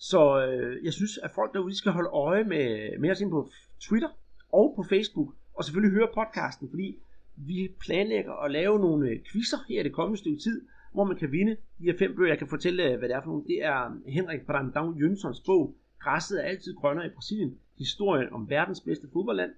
[0.00, 3.50] Så øh, jeg synes, at folk derude skal holde øje med, med os ind på
[3.80, 4.08] Twitter
[4.52, 5.34] og på Facebook.
[5.54, 6.98] Og selvfølgelig høre podcasten, fordi
[7.36, 11.16] vi planlægger at lave nogle øh, quizzer her i det kommende stykke tid, hvor man
[11.16, 12.28] kan vinde de her fem bøger.
[12.28, 13.44] Jeg kan fortælle, øh, hvad det er for nogle.
[13.46, 17.58] Det er um, Henrik Brandau Jønssons bog, Græsset er altid grønnere i Brasilien.
[17.78, 19.50] Historien om verdens bedste fodboldland.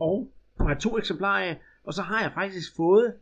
[0.00, 3.14] Og jeg har to eksemplarer af, og så har jeg faktisk fået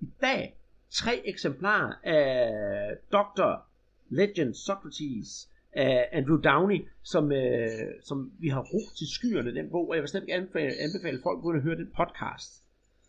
[0.00, 0.56] i dag
[0.90, 3.66] tre eksemplarer af Dr.
[4.08, 7.68] Legend Socrates af Andrew Downey, som, øh,
[8.04, 11.56] som vi har roet til skyerne, den bog, og jeg vil stadig anbefale, anbefale folk
[11.56, 12.50] at høre den podcast.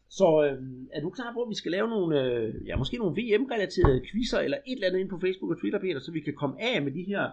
[0.09, 0.57] Så øh,
[0.93, 4.39] er du klar på, at vi skal lave nogle, øh, ja, måske nogle VM-relaterede quizzer,
[4.39, 6.82] eller et eller andet ind på Facebook og Twitter, Peter, så vi kan komme af
[6.82, 7.30] med de her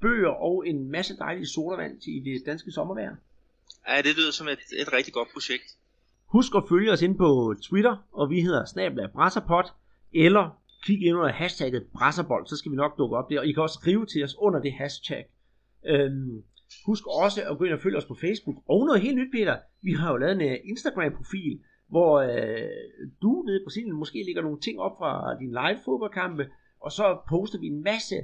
[0.00, 3.16] bøger og en masse dejlige sodavand til det danske sommervejr?
[3.88, 5.68] Ja, det lyder som et, et rigtig godt projekt.
[6.26, 9.66] Husk at følge os ind på Twitter, og vi hedder Snabla Brasserpot,
[10.14, 13.52] eller kig ind under hashtagget Brasserbold, så skal vi nok dukke op der, og I
[13.52, 15.24] kan også skrive til os under det hashtag.
[15.92, 16.42] Øhm,
[16.86, 19.56] husk også at gå ind og følge os på Facebook, og noget helt nyt, Peter,
[19.82, 21.54] vi har jo lavet en øh, Instagram-profil,
[21.88, 22.70] hvor øh,
[23.22, 26.44] du nede i Brasilien måske lægger nogle ting op fra din live fodboldkampe,
[26.84, 28.16] og så poster vi en masse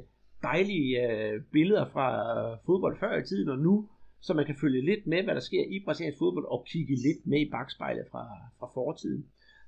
[0.43, 3.89] dejlige øh, billeder fra øh, fodbold før i tiden og nu,
[4.21, 7.27] så man kan følge lidt med, hvad der sker i brasiliansk fodbold, og kigge lidt
[7.27, 8.25] med i bagspejlet fra,
[8.59, 9.25] fra fortiden.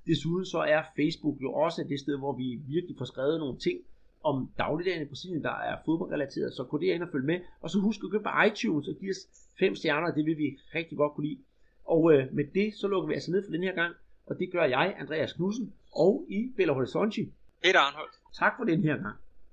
[0.07, 3.79] Desuden så er Facebook jo også det sted, hvor vi virkelig får skrevet nogle ting
[4.23, 7.39] om dagligdagen i Brasilien, der er fodboldrelateret, så gå ind og følg med.
[7.61, 9.27] Og så husk at gå på iTunes og give os
[9.59, 11.39] fem stjerner, det vil vi rigtig godt kunne lide.
[11.85, 13.95] Og øh, med det, så lukker vi altså ned for den her gang,
[14.25, 17.21] og det gør jeg, Andreas Knudsen, og i Belo Horizonte.
[17.63, 18.13] Peter Arnholdt.
[18.33, 19.15] Tak for den her gang.